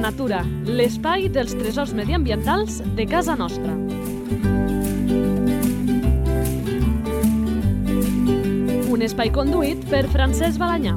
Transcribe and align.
Natura, 0.00 0.40
l'espai 0.64 1.26
dels 1.28 1.52
tresors 1.60 1.90
mediambientals 1.92 2.78
de 2.96 3.04
casa 3.04 3.34
nostra. 3.36 3.74
Un 8.88 9.04
espai 9.04 9.28
conduït 9.34 9.84
per 9.92 10.06
Francesc 10.08 10.56
Balanyà. 10.60 10.96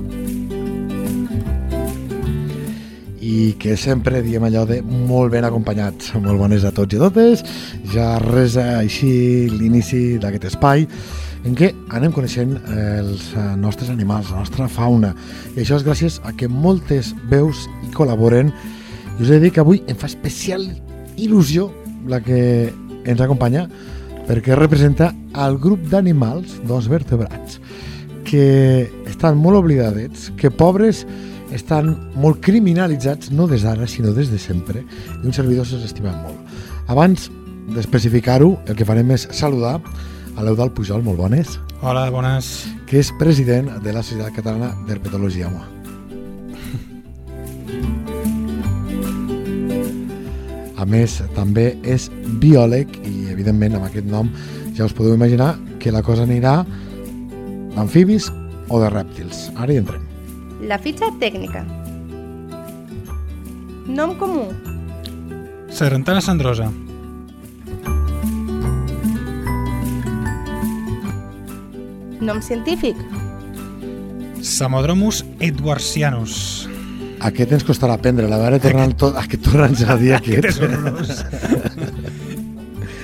i 3.23 3.54
que 3.55 3.77
sempre 3.80 4.20
diem 4.21 4.44
allò 4.44 4.66
de 4.68 4.81
molt 4.84 5.31
ben 5.31 5.45
acompanyats. 5.48 6.12
Molt 6.20 6.41
bones 6.41 6.66
a 6.67 6.73
tots 6.76 6.94
i 6.94 6.99
a 6.99 7.05
totes. 7.05 7.44
Ja 7.94 8.17
res 8.20 8.58
així 8.59 9.48
l'inici 9.48 10.17
d'aquest 10.20 10.49
espai 10.52 10.84
en 11.48 11.55
què 11.55 11.72
anem 11.95 12.12
coneixent 12.16 12.58
els 12.67 13.31
nostres 13.59 13.90
animals, 13.91 14.31
la 14.31 14.44
nostra 14.44 14.67
fauna. 14.67 15.13
I 15.55 15.63
això 15.63 15.80
és 15.80 15.88
gràcies 15.88 16.20
a 16.27 16.35
que 16.35 16.52
moltes 16.52 17.13
veus 17.31 17.67
hi 17.84 17.91
col·laboren. 17.95 18.52
I 19.20 19.22
us 19.22 19.30
he 19.30 19.34
de 19.38 19.40
dir 19.45 19.52
que 19.53 19.62
avui 19.62 19.84
em 19.88 19.98
fa 19.98 20.08
especial 20.09 20.63
il·lusió 21.22 21.67
la 22.09 22.20
que 22.23 22.73
ens 23.05 23.22
acompanya 23.22 23.67
perquè 24.27 24.55
representa 24.58 25.12
el 25.45 25.58
grup 25.59 25.84
d'animals, 25.91 26.55
dos 26.67 26.88
vertebrats, 26.89 27.59
que 28.23 28.89
estan 29.09 29.38
molt 29.38 29.59
oblidadets, 29.59 30.31
que 30.39 30.49
pobres 30.49 31.03
estan 31.53 31.91
molt 32.17 32.39
criminalitzats, 32.41 33.30
no 33.36 33.45
des 33.52 33.67
d'ara, 33.67 33.86
sinó 33.88 34.13
des 34.16 34.31
de 34.31 34.39
sempre, 34.41 34.81
i 34.81 35.27
un 35.27 35.36
servidor 35.36 35.67
se'ls 35.70 35.86
estima 35.91 36.16
molt. 36.23 36.39
Abans 36.88 37.30
d'especificar-ho, 37.75 38.55
el 38.66 38.80
que 38.80 38.88
farem 38.88 39.14
és 39.14 39.27
saludar 39.31 39.77
a 40.34 40.44
l'Eudal 40.44 40.73
Pujol, 40.73 41.03
molt 41.05 41.19
bones. 41.19 41.59
Hola, 41.84 42.09
bones. 42.09 42.66
Que 42.89 43.03
és 43.03 43.14
president 43.19 43.69
de 43.84 43.94
la 43.94 44.02
Societat 44.02 44.34
Catalana 44.39 44.73
d'Herpetologia. 44.88 45.52
A 50.84 50.86
més, 50.86 51.22
també 51.31 51.78
és 51.88 52.09
biòleg 52.44 52.89
i, 53.08 53.30
evidentment, 53.31 53.78
amb 53.78 53.88
aquest 53.88 54.08
nom 54.12 54.28
ja 54.76 54.84
us 54.84 54.92
podeu 54.92 55.14
imaginar 55.16 55.53
que 55.80 55.94
la 55.95 56.02
cosa 56.03 56.25
anirà 56.28 56.58
d'amfibis 57.78 58.28
o 58.67 58.81
de 58.81 58.90
rèptils. 58.92 59.45
Ara 59.56 59.72
hi 59.72 59.80
entrem. 59.80 60.03
La 60.67 60.75
fitxa 60.84 61.08
tècnica. 61.22 61.64
Nom 63.88 64.17
comú. 64.20 64.50
Sargantana 65.72 66.20
cendrosa. 66.20 66.67
Nom 72.20 72.44
científic. 72.44 73.00
Samodromus 74.44 75.23
edwardsianus. 75.40 76.72
Aquest 77.23 77.53
ens 77.55 77.63
costarà 77.63 77.93
aprendre, 77.95 78.27
a 78.27 78.38
veure, 78.41 78.57
tornant 78.59 78.91
tot, 78.99 79.16
aquest 79.19 79.43
tornant 79.45 79.75
a 79.88 79.95
dir 79.99 80.11
aquest. 80.17 80.43
Aquest 80.43 80.52
és 80.52 80.59
horrorós. 80.67 81.09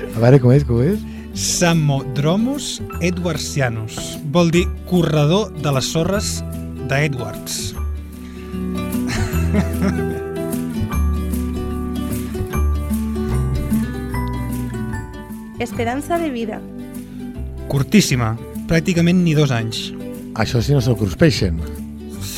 A 0.10 0.20
veure 0.20 0.40
com 0.44 0.52
és, 0.52 0.64
com 0.68 0.82
és? 0.84 1.00
Samodromus 1.40 2.82
edwardsianus. 3.00 3.96
Vol 4.36 4.52
dir 4.52 4.66
corredor 4.90 5.54
de 5.64 5.72
les 5.78 5.88
sorres 5.94 6.44
d'Edwards. 6.92 7.56
Esperança 15.64 16.20
de 16.20 16.30
vida. 16.32 16.60
Curtíssima, 17.72 18.36
pràcticament 18.68 19.24
ni 19.24 19.34
dos 19.38 19.52
anys. 19.56 19.94
Això 20.40 20.62
si 20.64 20.74
no 20.76 20.82
se'l 20.84 20.98
cruspeixen. 21.00 21.79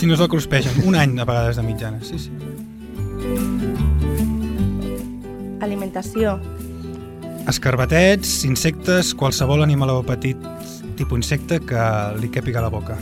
Si 0.02 0.08
no 0.10 0.16
se'l 0.18 0.32
cruspeixen, 0.34 0.80
un 0.90 0.96
any 0.98 1.12
a 1.22 1.26
vegades 1.30 1.60
de 1.60 1.62
mitjana, 1.62 2.00
sí, 2.02 2.18
sí. 2.18 2.32
Alimentació. 5.62 6.40
Escarbatets, 7.52 8.40
insectes, 8.50 9.14
qualsevol 9.18 9.62
animal 9.62 9.92
o 9.94 10.00
petit 10.06 10.38
tipus 10.98 11.22
insecte 11.22 11.60
que 11.62 11.84
li 12.22 12.32
càpiga 12.34 12.62
a 12.62 12.66
la 12.66 12.72
boca. 12.74 12.98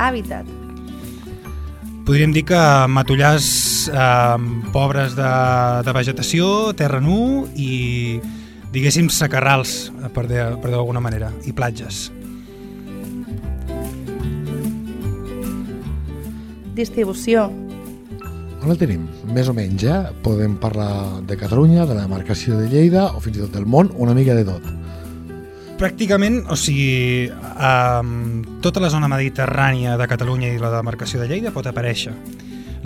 Hàbitat. 0.00 0.48
Podríem 2.08 2.32
dir 2.32 2.46
que 2.48 2.60
matollars 2.88 3.90
eh, 3.92 4.36
pobres 4.72 5.12
de, 5.18 5.28
de 5.84 5.92
vegetació, 5.96 6.48
terra 6.72 7.02
nu 7.04 7.44
i, 7.60 8.20
diguéssim, 8.72 9.10
sacarrals, 9.12 9.90
per 10.16 10.24
dir- 10.30 10.54
per 10.62 10.70
dir 10.70 10.78
d'alguna 10.78 11.04
manera, 11.04 11.28
i 11.44 11.52
platges. 11.52 12.06
Distribució. 16.78 17.48
On 18.62 18.70
el 18.70 18.78
tenim? 18.78 19.06
Més 19.34 19.48
o 19.50 19.54
menys, 19.54 19.84
eh? 19.86 19.98
Podem 20.22 20.56
parlar 20.62 21.20
de 21.26 21.36
Catalunya, 21.38 21.86
de 21.86 21.94
la 21.96 22.04
demarcació 22.06 22.58
de 22.58 22.68
Lleida 22.70 23.08
o 23.14 23.22
fins 23.22 23.38
i 23.38 23.42
tot 23.44 23.54
del 23.54 23.66
món, 23.66 23.90
una 23.98 24.14
mica 24.14 24.34
de 24.38 24.44
tot. 24.46 24.64
Pràcticament, 25.78 26.40
o 26.50 26.56
sigui, 26.58 27.28
um, 27.30 28.42
tota 28.62 28.82
la 28.82 28.90
zona 28.90 29.10
mediterrània 29.10 29.94
de 29.98 30.08
Catalunya 30.10 30.50
i 30.54 30.58
la 30.58 30.72
demarcació 30.74 31.22
de 31.22 31.28
Lleida 31.30 31.54
pot 31.54 31.66
aparèixer. 31.70 32.14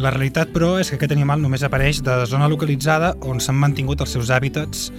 La 0.00 0.12
realitat, 0.12 0.52
però, 0.52 0.74
és 0.80 0.88
que 0.88 0.96
aquest 0.96 1.12
animal 1.12 1.40
només 1.40 1.64
apareix 1.64 2.02
de 2.04 2.22
zona 2.28 2.48
localitzada 2.52 3.14
on 3.28 3.40
s'han 3.40 3.56
mantingut 3.60 4.04
els 4.04 4.12
seus 4.16 4.32
hàbitats 4.32 4.90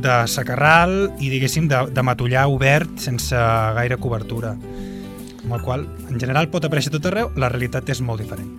de 0.00 0.18
sacarral 0.28 1.10
i, 1.18 1.28
diguéssim, 1.28 1.68
de, 1.68 1.86
de 1.92 2.04
matollar 2.04 2.46
obert 2.52 3.00
sense 3.00 3.36
gaire 3.80 3.96
cobertura. 4.00 4.54
Amb 5.44 5.54
el 5.58 5.62
qual, 5.62 5.86
en 6.10 6.18
general, 6.20 6.48
pot 6.52 6.64
aparèixer 6.66 6.92
tot 6.94 7.06
arreu, 7.10 7.30
la 7.38 7.50
realitat 7.52 7.88
és 7.92 8.02
molt 8.04 8.22
diferent. 8.24 8.50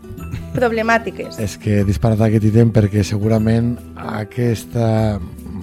Problemàtiques. 0.56 1.38
És 1.42 1.58
que 1.62 1.80
he 1.80 1.86
disparat 1.88 2.22
aquest 2.26 2.48
ítem 2.50 2.72
perquè 2.74 3.04
segurament 3.06 3.76
aquest 4.00 4.76
eh, 4.80 5.20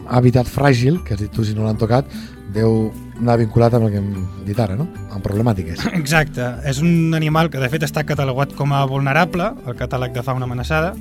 hàbitat 0.07 0.51
fràgil, 0.51 1.01
que 1.05 1.17
has 1.17 1.23
dit 1.23 1.33
tu 1.33 1.45
si 1.45 1.57
no 1.57 1.67
l'han 1.67 1.81
tocat, 1.81 2.11
deu 2.55 2.91
anar 3.21 3.39
vinculat 3.41 3.75
amb 3.75 3.89
el 3.89 3.95
que 3.95 4.01
hem 4.03 4.11
dit 4.47 4.59
ara, 4.61 4.77
no? 4.79 4.87
Amb 5.11 5.25
problemàtiques. 5.25 5.87
Exacte, 6.01 6.51
és 6.69 6.81
un 6.85 7.17
animal 7.17 7.51
que 7.53 7.63
de 7.63 7.71
fet 7.73 7.87
està 7.87 8.05
catalogat 8.07 8.55
com 8.59 8.75
a 8.77 8.85
vulnerable, 8.89 9.53
el 9.67 9.79
catàleg 9.79 10.15
de 10.17 10.25
fauna 10.27 10.49
amenaçada, 10.49 10.95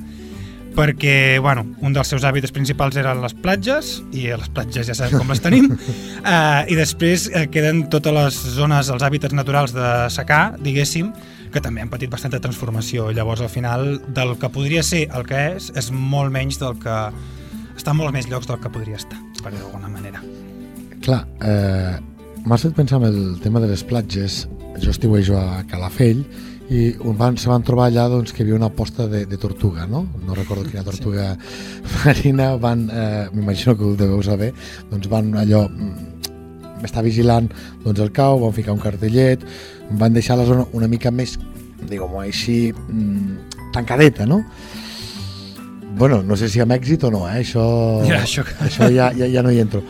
perquè 0.76 1.38
bueno, 1.40 1.64
un 1.80 1.94
dels 1.96 2.10
seus 2.12 2.24
hàbitats 2.28 2.52
principals 2.54 2.98
eren 3.00 3.22
les 3.24 3.34
platges, 3.34 3.96
i 4.12 4.28
a 4.30 4.38
les 4.40 4.50
platges 4.52 4.90
ja 4.90 4.96
sabem 4.96 5.22
com 5.22 5.32
les 5.32 5.40
tenim, 5.42 5.70
uh, 5.72 6.62
i 6.72 6.76
després 6.78 7.30
uh, 7.32 7.46
queden 7.52 7.86
totes 7.92 8.14
les 8.14 8.40
zones, 8.58 8.90
els 8.92 9.04
hàbitats 9.06 9.36
naturals 9.36 9.74
de 9.76 9.88
secà, 10.12 10.40
diguéssim, 10.60 11.10
que 11.52 11.62
també 11.64 11.80
han 11.80 11.92
patit 11.92 12.12
bastanta 12.12 12.40
transformació. 12.42 13.08
Llavors, 13.16 13.40
al 13.40 13.52
final, 13.52 13.96
del 14.12 14.34
que 14.40 14.50
podria 14.52 14.82
ser 14.84 15.06
el 15.16 15.24
que 15.28 15.40
és, 15.54 15.70
és 15.78 15.88
molt 15.92 16.34
menys 16.34 16.60
del 16.60 16.76
que... 16.82 16.98
està 17.76 17.92
en 17.92 18.00
molts 18.00 18.12
més 18.12 18.28
llocs 18.28 18.48
del 18.48 18.60
que 18.60 18.72
podria 18.72 18.96
estar, 19.00 19.18
per 19.42 19.52
dir 19.54 19.62
d'alguna 19.62 19.88
manera. 19.88 20.20
Clar, 21.04 21.22
eh, 21.44 21.96
m'has 22.44 22.66
fet 22.66 22.76
pensar 22.76 23.00
en 23.00 23.08
el 23.08 23.40
tema 23.40 23.60
de 23.60 23.68
les 23.72 23.84
platges. 23.84 24.46
Jo 24.82 24.92
estiuejo 24.92 25.38
a 25.38 25.62
Calafell 25.70 26.24
i 26.70 26.96
van, 27.18 27.36
se 27.38 27.48
van 27.48 27.62
trobar 27.62 27.86
allà 27.90 28.08
doncs, 28.10 28.32
que 28.34 28.42
hi 28.42 28.46
havia 28.46 28.56
una 28.58 28.70
posta 28.74 29.06
de, 29.06 29.24
de 29.30 29.36
tortuga, 29.38 29.86
no? 29.86 30.04
No 30.26 30.34
recordo 30.34 30.64
quina 30.70 30.82
tortuga 30.82 31.36
sí. 31.36 32.00
marina. 32.04 32.56
Van, 32.56 32.88
eh, 32.90 33.26
m'imagino 33.32 33.76
que 33.76 33.84
ho 33.84 33.94
deveu 33.96 34.22
saber, 34.26 34.52
doncs 34.90 35.06
van 35.12 35.30
allò 35.38 35.66
mm, 35.68 36.82
està 36.86 37.02
vigilant 37.06 37.46
doncs, 37.84 38.00
el 38.02 38.10
cau, 38.12 38.40
van 38.42 38.52
ficar 38.56 38.74
un 38.74 38.82
cartellet, 38.82 39.44
van 39.98 40.12
deixar 40.16 40.36
la 40.40 40.46
zona 40.48 40.66
una 40.74 40.88
mica 40.90 41.10
més, 41.14 41.36
diguem 41.86 42.18
així, 42.24 42.72
mm, 42.72 43.70
tancadeta, 43.76 44.26
no? 44.26 44.42
Bueno, 45.96 46.22
no 46.22 46.36
sé 46.36 46.50
si 46.52 46.60
amb 46.60 46.74
èxit 46.74 47.06
o 47.08 47.10
no, 47.14 47.22
eh? 47.30 47.38
això, 47.40 47.62
Ja, 48.04 48.18
això- 48.26 48.44
això 48.60 48.90
ja, 48.92 49.12
ja, 49.16 49.30
ja 49.32 49.42
no 49.42 49.50
hi 49.54 49.60
entro. 49.62 49.80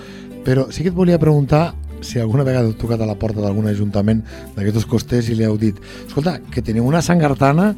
Però 0.45 0.69
sí 0.71 0.85
que 0.85 0.93
et 0.93 0.95
volia 0.95 1.19
preguntar 1.19 1.73
si 2.07 2.21
alguna 2.23 2.45
vegada 2.47 2.69
heu 2.69 2.75
tocat 2.79 3.01
a 3.03 3.07
la 3.09 3.17
porta 3.19 3.43
d'algun 3.43 3.67
ajuntament 3.71 4.23
d'aquests 4.57 4.87
costers 4.89 5.29
i 5.33 5.37
li 5.39 5.45
heu 5.47 5.57
dit 5.61 5.79
escolta, 6.07 6.39
que 6.53 6.63
teniu 6.63 6.87
una 6.87 7.03
sangartana 7.03 7.73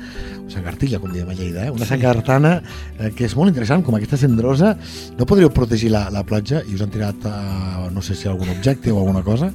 o 0.45 0.51
sangartilla, 0.53 1.01
com 1.01 1.13
diem 1.13 1.29
a 1.29 1.35
Lleida, 1.37 1.67
eh? 1.67 1.71
una 1.73 1.85
Sí. 1.87 1.95
sangartana 1.95 2.55
eh, 2.99 3.11
que 3.17 3.25
és 3.27 3.35
molt 3.37 3.51
interessant, 3.53 3.83
com 3.85 3.97
aquesta 3.99 4.17
cendrosa 4.21 4.75
no 5.19 5.27
podríeu 5.29 5.51
protegir 5.51 5.91
la, 5.93 6.07
la 6.15 6.23
platja 6.29 6.63
i 6.69 6.75
us 6.77 6.85
han 6.85 6.93
tirat, 6.95 7.25
eh, 7.25 7.89
no 7.93 8.03
sé 8.05 8.15
si 8.15 8.29
algun 8.29 8.49
objecte 8.55 8.93
o 8.93 8.99
alguna 9.01 9.23
cosa 9.25 9.51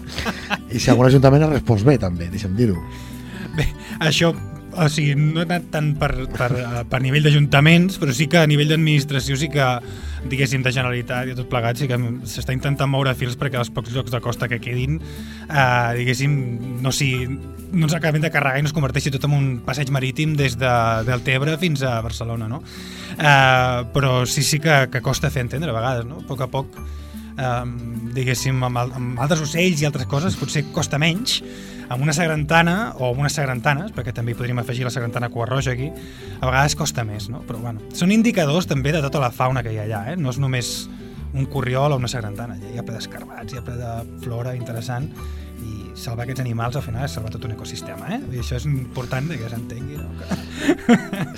i 0.69 0.79
si 0.79 0.89
algun 0.89 1.07
ajuntament 1.07 1.43
ha 1.45 1.53
respost 1.53 1.85
bé 1.85 1.97
també, 2.01 2.29
deixa'm 2.33 2.55
dir-ho 2.57 2.77
Bé, 3.53 3.67
això 4.01 4.31
o 4.75 4.87
sigui, 4.89 5.13
no 5.19 5.41
he 5.41 5.45
anat 5.45 5.67
tant 5.73 5.91
per, 5.99 6.11
per, 6.33 6.49
eh, 6.57 6.81
per 6.89 6.99
nivell 7.03 7.25
d'ajuntaments, 7.27 7.99
però 8.01 8.13
sí 8.15 8.27
que 8.31 8.41
a 8.41 8.47
nivell 8.49 8.71
d'administració 8.71 9.37
sí 9.39 9.49
que, 9.53 9.67
diguéssim, 10.29 10.63
de 10.65 10.73
Generalitat 10.73 11.29
i 11.31 11.35
tot 11.37 11.49
plegat, 11.51 11.79
sí 11.79 11.89
que 11.89 11.99
s'està 12.29 12.55
intentant 12.55 12.89
moure 12.89 13.13
fils 13.17 13.37
perquè 13.39 13.59
els 13.61 13.71
pocs 13.73 13.93
llocs 13.93 14.13
de 14.13 14.21
costa 14.23 14.49
que 14.51 14.61
quedin, 14.63 14.97
eh, 15.49 15.91
diguéssim, 15.99 16.33
no, 16.83 16.93
si, 16.95 17.13
no 17.27 17.87
ens 17.87 17.97
acabem 17.97 18.23
de 18.23 18.31
carregar 18.33 18.61
i 18.61 18.65
no 18.65 18.71
es 18.71 18.75
converteixi 18.75 19.13
tot 19.13 19.29
en 19.29 19.37
un 19.37 19.47
passeig 19.65 19.93
marítim 19.93 20.37
des 20.39 20.57
de, 20.59 20.73
del 21.07 21.23
Tebre 21.25 21.57
fins 21.61 21.85
a 21.85 21.99
Barcelona, 22.05 22.49
no? 22.49 22.63
Eh, 23.17 23.79
però 23.93 24.23
sí, 24.25 24.43
sí 24.43 24.59
que, 24.63 24.87
que 24.91 25.05
costa 25.05 25.33
fer 25.33 25.47
entendre 25.47 25.73
a 25.73 25.79
vegades, 25.79 26.09
no? 26.09 26.23
A 26.23 26.29
poc 26.29 26.45
a 26.45 26.51
poc 26.51 26.83
um, 27.37 27.75
diguéssim, 28.15 28.63
amb, 28.65 28.81
amb 28.83 29.21
altres 29.23 29.43
ocells 29.45 29.81
i 29.81 29.87
altres 29.89 30.09
coses, 30.09 30.37
potser 30.39 30.65
costa 30.73 30.99
menys, 31.01 31.39
amb 31.89 32.03
una 32.03 32.13
sagrantana 32.15 32.93
o 32.97 33.09
amb 33.11 33.23
unes 33.23 33.35
sagrantanes, 33.37 33.91
perquè 33.95 34.13
també 34.15 34.35
podríem 34.37 34.61
afegir 34.61 34.87
la 34.87 34.93
sagrantana 34.93 35.29
cua 35.33 35.47
roja 35.49 35.73
aquí, 35.75 35.91
a 36.39 36.45
vegades 36.45 36.77
costa 36.79 37.05
més, 37.07 37.29
no? 37.29 37.43
Però 37.47 37.61
bueno, 37.61 37.83
són 37.93 38.13
indicadors 38.15 38.69
també 38.69 38.93
de 38.95 39.03
tota 39.03 39.21
la 39.21 39.31
fauna 39.31 39.63
que 39.63 39.73
hi 39.73 39.79
ha 39.81 39.87
allà, 39.87 40.03
eh? 40.13 40.17
No 40.17 40.33
és 40.33 40.39
només 40.41 40.73
un 41.33 41.47
corriol 41.49 41.93
o 41.93 41.97
una 41.97 42.09
sagrantana, 42.09 42.57
hi 42.57 42.77
ha 42.77 42.85
ple 42.85 42.97
d'escarbats, 42.97 43.53
hi 43.53 43.59
ha 43.59 43.65
ple 43.65 43.77
de 43.79 43.93
flora 44.23 44.53
interessant 44.55 45.09
i 45.63 45.89
salvar 45.97 46.25
aquests 46.25 46.43
animals 46.43 46.77
al 46.77 46.85
final 46.85 47.05
és 47.05 47.13
salvar 47.15 47.31
tot 47.33 47.45
un 47.47 47.55
ecosistema, 47.55 48.09
eh? 48.15 48.19
I 48.33 48.41
això 48.43 48.57
és 48.59 48.67
important 48.69 49.29
que 49.33 49.49
s'entengui, 49.49 49.97
no? 49.97 50.09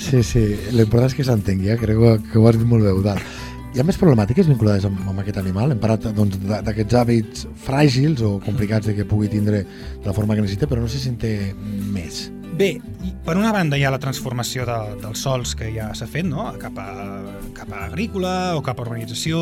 Sí, 0.02 0.22
sí, 0.24 0.44
l'important 0.76 1.10
és 1.12 1.18
que 1.18 1.28
s'entengui, 1.28 1.72
eh? 1.74 1.80
crec 1.80 2.00
que, 2.32 2.40
ho 2.40 2.48
has 2.50 2.60
dit 2.60 2.68
molt 2.68 2.86
bé, 2.86 2.92
Eudal. 2.92 3.22
Hi 3.76 3.82
ha 3.82 3.84
més 3.84 3.98
problemàtiques 4.00 4.48
vinculades 4.48 4.86
amb, 4.88 5.02
amb 5.12 5.20
aquest 5.20 5.36
animal? 5.42 5.74
Hem 5.74 5.80
parlat 5.84 6.06
doncs, 6.16 6.38
d'a- 6.48 6.62
d'aquests 6.64 6.96
hàbits 6.96 7.42
fràgils 7.66 8.22
o 8.24 8.38
complicats 8.46 8.88
de 8.88 8.94
que 8.96 9.04
pugui 9.08 9.28
tindre 9.28 9.66
de 9.66 10.06
la 10.08 10.14
forma 10.16 10.36
que 10.38 10.46
necessita, 10.46 10.70
però 10.72 10.80
no 10.80 10.88
sé 10.88 11.02
si 11.02 11.10
en 11.12 11.18
té 11.20 11.34
més. 11.92 12.30
Bé, 12.56 12.78
per 13.26 13.36
una 13.36 13.52
banda 13.52 13.76
hi 13.76 13.84
ha 13.84 13.92
la 13.92 14.00
transformació 14.00 14.64
de, 14.64 14.78
dels 15.02 15.20
sols 15.26 15.52
que 15.60 15.74
ja 15.76 15.90
s'ha 15.92 16.08
fet, 16.08 16.24
no? 16.24 16.46
cap, 16.62 16.78
a, 16.80 16.88
cap 17.58 17.74
a 17.76 17.82
agrícola 17.90 18.56
o 18.56 18.62
cap 18.64 18.80
a 18.80 18.86
urbanització, 18.86 19.42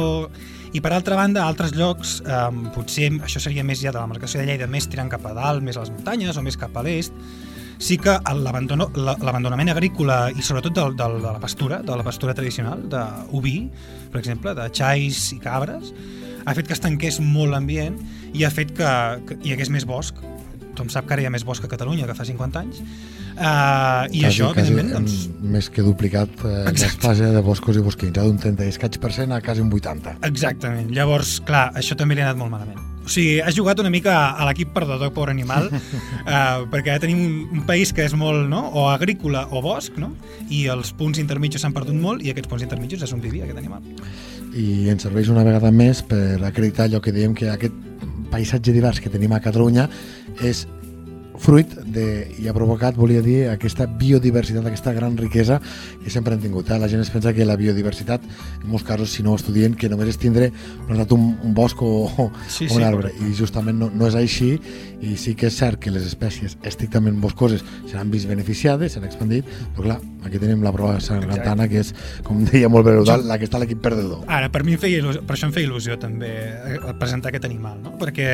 i 0.74 0.82
per 0.82 0.96
altra 0.98 1.20
banda, 1.20 1.44
a 1.44 1.52
altres 1.54 1.76
llocs, 1.78 2.16
eh, 2.26 2.70
potser 2.74 3.12
això 3.22 3.38
seria 3.44 3.62
més 3.62 3.84
ja 3.86 3.94
de 3.94 4.02
la 4.02 4.10
marcació 4.10 4.42
de 4.42 4.48
Lleida, 4.50 4.66
més 4.66 4.90
tirant 4.90 5.14
cap 5.14 5.30
a 5.30 5.36
dalt, 5.38 5.62
més 5.62 5.78
a 5.78 5.86
les 5.86 5.94
muntanyes 5.94 6.42
o 6.42 6.42
més 6.42 6.58
cap 6.58 6.74
a 6.74 6.82
l'est, 6.82 7.14
sí 7.84 7.98
que 8.00 8.16
l'abandonament 8.16 9.74
agrícola 9.74 10.28
i 10.32 10.44
sobretot 10.46 10.76
del, 10.78 10.98
del, 11.00 11.18
de 11.20 11.32
la 11.36 11.40
pastura, 11.44 11.82
de 11.84 11.98
la 12.00 12.06
pastura 12.06 12.36
tradicional, 12.38 12.86
d'oví, 12.90 13.58
per 14.14 14.22
exemple, 14.22 14.54
de 14.56 14.70
xais 14.72 15.26
i 15.36 15.40
cabres, 15.44 15.92
ha 16.46 16.56
fet 16.56 16.70
que 16.70 16.76
es 16.76 16.84
tanqués 16.84 17.20
molt 17.24 17.52
l'ambient 17.54 18.00
i 18.34 18.46
ha 18.48 18.52
fet 18.54 18.72
que, 18.78 18.94
que 19.28 19.40
hi 19.44 19.56
hagués 19.56 19.72
més 19.74 19.88
bosc. 19.90 20.20
Tothom 20.74 20.90
sap 20.90 21.06
que 21.08 21.16
ara 21.16 21.26
hi 21.26 21.28
ha 21.30 21.34
més 21.34 21.44
bosc 21.46 21.66
a 21.66 21.70
Catalunya 21.70 22.08
que 22.10 22.16
fa 22.18 22.26
50 22.26 22.64
anys. 22.64 22.80
Uh, 23.34 24.08
I 24.14 24.24
això, 24.30 24.52
evidentment, 24.54 24.92
doncs, 24.94 25.28
més 25.42 25.70
que 25.74 25.82
duplicat 25.86 26.44
eh, 26.46 26.64
l'espasa 26.70 27.32
de 27.34 27.42
boscos 27.46 27.78
i 27.78 27.82
bosquins, 27.86 28.14
eh, 28.14 28.22
d'un 28.22 28.38
30 28.42 28.68
i 28.70 28.74
escaig 28.74 29.00
per 29.02 29.10
cent 29.16 29.34
a 29.34 29.42
quasi 29.42 29.66
un 29.66 29.74
80. 29.74 30.20
Exactament. 30.30 30.94
Llavors, 30.94 31.40
clar, 31.46 31.68
això 31.78 31.98
també 32.00 32.18
li 32.18 32.26
ha 32.26 32.30
anat 32.30 32.42
molt 32.42 32.54
malament. 32.54 32.93
O 33.04 33.12
sigui, 33.12 33.42
has 33.44 33.56
jugat 33.56 33.82
una 33.84 33.92
mica 33.92 34.14
a 34.32 34.46
l'equip 34.48 34.72
perdedor, 34.76 35.12
pobre 35.16 35.34
animal, 35.36 35.68
uh, 35.70 36.64
perquè 36.74 36.96
tenim 37.04 37.24
un, 37.24 37.34
un 37.60 37.66
país 37.68 37.92
que 37.96 38.06
és 38.08 38.16
molt, 38.16 38.46
no?, 38.50 38.64
o 38.80 38.88
agrícola 38.92 39.46
o 39.52 39.62
bosc, 39.64 39.98
no?, 40.00 40.14
i 40.50 40.66
els 40.72 40.94
punts 40.96 41.20
intermitjos 41.20 41.66
s'han 41.66 41.76
perdut 41.76 41.98
molt 42.00 42.24
i 42.24 42.32
aquests 42.32 42.52
punts 42.52 42.64
intermitjos 42.64 43.04
és 43.04 43.16
on 43.16 43.24
vivia 43.24 43.48
aquest 43.48 43.60
animal. 43.60 43.84
i 44.54 44.88
ens 44.92 45.02
serveix 45.02 45.32
una 45.34 45.44
vegada 45.44 45.72
més 45.74 46.04
per 46.06 46.38
acreditar 46.46 46.86
allò 46.86 47.00
que 47.02 47.12
diem 47.12 47.34
que 47.34 47.48
aquest 47.50 47.74
paisatge 48.30 48.74
divers 48.74 49.00
que 49.02 49.10
tenim 49.10 49.34
a 49.34 49.42
Catalunya 49.42 49.88
és 50.46 50.68
fruit 51.42 51.70
de, 51.90 52.06
i 52.40 52.48
ha 52.48 52.54
provocat, 52.54 52.96
volia 52.96 53.22
dir, 53.26 53.48
aquesta 53.50 53.88
biodiversitat, 53.88 54.66
aquesta 54.70 54.94
gran 54.94 55.16
riquesa 55.18 55.60
que 56.04 56.12
sempre 56.14 56.36
hem 56.36 56.42
tingut. 56.44 56.70
Eh? 56.70 56.78
La 56.80 56.88
gent 56.92 57.02
es 57.02 57.10
pensa 57.10 57.34
que 57.34 57.46
la 57.46 57.56
biodiversitat, 57.60 58.22
en 58.62 58.68
molts 58.70 58.86
casos, 58.88 59.10
si 59.12 59.24
no 59.26 59.34
ho 59.34 59.40
estudien, 59.40 59.74
que 59.76 59.90
només 59.90 60.12
és 60.14 60.20
tindre 60.22 60.52
plantat 60.88 61.12
un, 61.16 61.32
un 61.44 61.54
bosc 61.58 61.82
o, 61.82 61.92
o 62.08 62.28
Sí, 62.48 62.66
un 62.70 62.78
sí, 62.78 62.84
arbre. 62.84 63.10
correcte. 63.12 63.30
I 63.32 63.36
justament 63.40 63.80
no, 63.82 63.90
no 63.94 64.08
és 64.08 64.16
així, 64.20 64.54
i 65.04 65.18
sí 65.20 65.34
que 65.36 65.50
és 65.50 65.58
cert 65.58 65.82
que 65.84 65.92
les 65.92 66.06
espècies 66.08 66.56
estrictament 66.64 67.18
boscoses 67.24 67.66
s'han 67.92 68.12
vist 68.14 68.30
beneficiades, 68.30 68.94
s'han 68.94 69.04
expandit, 69.10 69.50
però 69.76 69.90
clar, 69.90 70.00
aquí 70.24 70.40
tenim 70.40 70.62
la 70.64 70.72
prova 70.72 71.00
sargantana, 71.04 71.68
que 71.68 71.82
és, 71.84 71.94
com 72.24 72.46
deia 72.48 72.70
molt 72.72 72.86
bé 72.88 72.96
la 73.26 73.38
que 73.42 73.50
està 73.50 73.60
l'equip 73.60 73.82
perdedor. 73.84 74.24
Ara, 74.28 74.50
per 74.54 74.64
mi 74.64 74.78
em 74.78 74.80
feia 74.82 75.02
il·lusió, 75.02 75.26
per 75.28 75.36
això 75.36 75.50
em 75.50 75.54
feia 75.56 75.68
il·lusió 75.68 75.98
també 76.00 76.32
eh, 76.32 76.80
presentar 77.00 77.34
aquest 77.34 77.46
animal, 77.50 77.82
no? 77.84 77.98
Perquè 78.00 78.30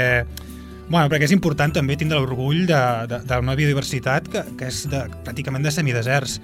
Bueno, 0.90 1.06
perquè 1.12 1.28
és 1.28 1.34
important 1.36 1.74
també 1.76 1.94
tindre 2.02 2.18
l'orgull 2.18 2.64
d'una 2.66 3.56
biodiversitat 3.56 4.28
que, 4.34 4.42
que 4.58 4.70
és 4.72 4.84
de, 4.90 5.04
pràcticament 5.26 5.62
de 5.66 5.70
semideserts. 5.74 6.40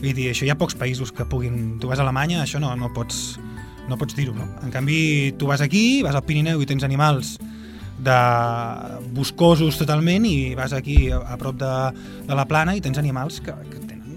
Vull 0.00 0.14
dir, 0.16 0.30
això 0.32 0.46
hi 0.46 0.50
ha 0.52 0.56
pocs 0.56 0.74
països 0.80 1.12
que 1.12 1.26
puguin... 1.28 1.76
Tu 1.82 1.90
vas 1.90 2.00
a 2.00 2.04
Alemanya, 2.06 2.40
això 2.46 2.56
no, 2.62 2.72
no 2.80 2.88
pots, 2.96 3.36
no 3.90 3.98
pots 4.00 4.16
dir-ho, 4.16 4.32
no? 4.32 4.46
En 4.64 4.72
canvi, 4.72 5.34
tu 5.36 5.50
vas 5.50 5.60
aquí, 5.60 6.00
vas 6.06 6.16
al 6.16 6.24
Pirineu 6.24 6.62
i 6.64 6.68
tens 6.70 6.86
animals 6.88 7.34
de 8.00 8.16
boscosos 9.12 9.76
totalment 9.76 10.24
i 10.24 10.54
vas 10.56 10.72
aquí 10.72 11.10
a, 11.12 11.18
a 11.20 11.36
prop 11.36 11.58
de, 11.60 11.72
de 12.24 12.38
la 12.38 12.46
plana 12.48 12.72
i 12.72 12.80
tens 12.80 12.96
animals 12.96 13.42
que, 13.44 13.52
que 13.68 13.82
tenen 13.84 14.16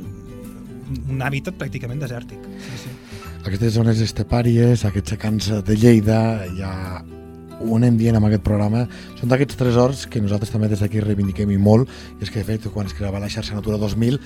un- 1.11 1.19
hàbitat 1.27 1.59
pràcticament 1.59 1.99
desèrtic. 1.99 2.39
Sí, 2.63 2.85
sí. 2.85 2.93
Aquestes 3.43 3.75
zones 3.75 3.99
estepàries, 3.99 4.85
aquests 4.87 5.17
secans 5.17 5.51
de 5.67 5.75
Lleida, 5.75 6.21
ja 6.55 6.71
ho 7.63 7.77
anem 7.77 7.97
dient 7.97 8.17
amb 8.19 8.27
aquest 8.27 8.43
programa, 8.45 8.83
són 9.19 9.31
d'aquests 9.31 9.59
tresors 9.59 10.03
que 10.11 10.21
nosaltres 10.21 10.51
també 10.53 10.69
des 10.71 10.83
d'aquí 10.83 11.01
reivindiquem 11.03 11.51
i 11.53 11.57
molt, 11.57 11.89
i 12.19 12.25
és 12.27 12.31
que 12.31 12.41
de 12.41 12.47
fet 12.47 12.67
quan 12.73 12.89
es 12.89 12.95
creava 12.97 13.21
la 13.23 13.31
xarxa 13.31 13.55
Natura 13.55 13.79
2000 13.81 14.19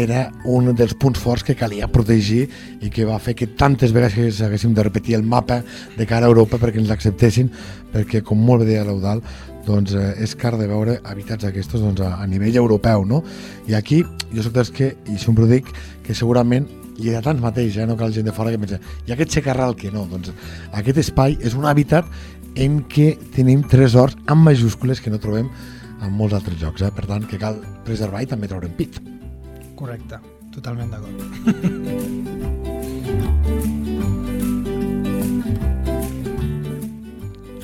era 0.00 0.28
un 0.46 0.72
dels 0.78 0.94
punts 0.94 1.20
forts 1.20 1.44
que 1.46 1.56
calia 1.58 1.90
protegir 1.90 2.46
i 2.84 2.90
que 2.90 3.06
va 3.08 3.18
fer 3.22 3.34
que 3.38 3.50
tantes 3.58 3.92
vegades 3.96 4.40
haguéssim 4.44 4.74
de 4.74 4.86
repetir 4.86 5.18
el 5.18 5.26
mapa 5.26 5.62
de 5.96 6.06
cara 6.06 6.26
a 6.26 6.32
Europa 6.32 6.60
perquè 6.60 6.80
ens 6.82 6.90
l'acceptessin, 6.90 7.50
perquè 7.92 8.22
com 8.22 8.40
molt 8.40 8.64
bé 8.64 8.74
deia 8.74 8.86
l'Eudal, 8.86 9.22
doncs 9.68 9.94
eh, 9.96 10.14
és 10.24 10.34
car 10.38 10.56
de 10.58 10.66
veure 10.68 10.98
habitats 11.04 11.48
aquests 11.48 11.78
doncs, 11.78 12.02
a, 12.04 12.16
a 12.22 12.26
nivell 12.26 12.56
europeu, 12.60 13.04
no? 13.04 13.22
I 13.68 13.76
aquí 13.78 14.02
jo 14.32 14.44
soc 14.44 14.56
dels 14.56 14.72
que, 14.74 14.94
i 15.08 15.18
sempre 15.20 15.44
ho 15.44 15.50
dic, 15.50 15.68
que 16.04 16.16
segurament 16.16 16.68
i 16.98 17.12
a 17.14 17.22
tants 17.22 17.42
mateix, 17.42 17.76
eh? 17.78 17.86
no 17.86 17.96
cal 17.98 18.12
gent 18.14 18.26
de 18.26 18.34
fora 18.34 18.50
que 18.50 18.58
pensa 18.58 18.80
i 19.06 19.14
aquest 19.14 19.36
xecarral 19.38 19.76
que 19.78 19.92
no, 19.94 20.04
doncs 20.10 20.32
aquest 20.80 20.98
espai 21.04 21.36
és 21.38 21.54
un 21.54 21.68
hàbitat 21.68 22.08
en 22.58 22.80
què 22.90 23.12
tenim 23.36 23.62
tresors 23.70 24.16
amb 24.26 24.42
majúscules 24.48 25.00
que 25.00 25.12
no 25.12 25.20
trobem 25.22 25.46
en 26.02 26.14
molts 26.14 26.34
altres 26.38 26.58
llocs, 26.60 26.82
eh? 26.82 26.90
per 26.94 27.06
tant 27.06 27.26
que 27.26 27.38
cal 27.40 27.60
preservar 27.86 28.22
i 28.22 28.30
també 28.30 28.50
treure'n 28.50 28.74
pit. 28.78 28.98
Correcte, 29.78 30.18
totalment 30.54 30.90
d'acord. 30.94 31.16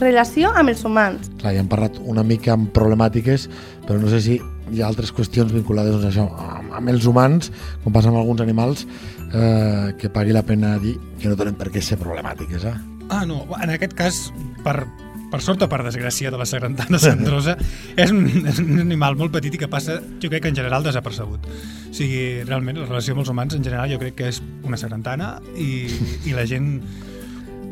Relació 0.04 0.50
amb 0.52 0.68
els 0.72 0.82
humans. 0.84 1.30
Clar, 1.40 1.54
ja 1.54 1.62
hem 1.62 1.70
parlat 1.70 1.98
una 2.02 2.24
mica 2.26 2.52
amb 2.54 2.70
problemàtiques, 2.74 3.48
però 3.86 3.98
no 4.02 4.10
sé 4.12 4.20
si 4.22 4.38
hi 4.74 4.82
ha 4.82 4.88
altres 4.88 5.12
qüestions 5.14 5.54
vinculades 5.54 5.94
doncs, 5.94 6.06
a 6.06 6.10
això, 6.10 6.26
amb, 6.58 6.72
amb 6.80 6.94
els 6.94 7.06
humans, 7.10 7.50
com 7.84 7.94
passa 7.94 8.10
amb 8.10 8.18
alguns 8.22 8.42
animals, 8.44 8.86
eh, 9.30 9.94
que 9.98 10.10
pagui 10.10 10.34
la 10.34 10.42
pena 10.46 10.78
dir 10.82 10.98
que 11.20 11.30
no 11.30 11.38
tenen 11.38 11.56
per 11.58 11.70
què 11.72 11.82
ser 11.82 11.98
problemàtiques. 12.02 12.66
Eh? 12.66 12.93
Ah, 13.10 13.24
no, 13.28 13.44
en 13.62 13.72
aquest 13.74 13.94
cas, 13.96 14.20
per, 14.64 14.84
per 15.32 15.40
sort 15.44 15.64
o 15.64 15.68
per 15.70 15.80
desgràcia 15.84 16.30
de 16.32 16.38
la 16.40 16.46
sagrantana 16.48 17.00
cendrosa, 17.02 17.56
és 18.04 18.12
un, 18.14 18.24
és 18.48 18.60
un 18.62 18.80
animal 18.84 19.18
molt 19.20 19.34
petit 19.34 19.56
i 19.56 19.60
que 19.60 19.70
passa, 19.70 19.98
jo 20.22 20.30
crec 20.32 20.46
que 20.46 20.52
en 20.52 20.58
general 20.60 20.86
desapercebut. 20.86 21.48
O 21.90 21.94
sigui, 21.94 22.44
realment, 22.46 22.80
la 22.80 22.88
relació 22.88 23.16
amb 23.16 23.24
els 23.24 23.32
humans 23.34 23.58
en 23.58 23.66
general 23.66 23.92
jo 23.92 24.00
crec 24.02 24.18
que 24.20 24.30
és 24.32 24.40
una 24.64 24.80
sagrantana 24.80 25.36
i, 25.56 25.88
i 26.24 26.36
la 26.36 26.46
gent... 26.50 26.78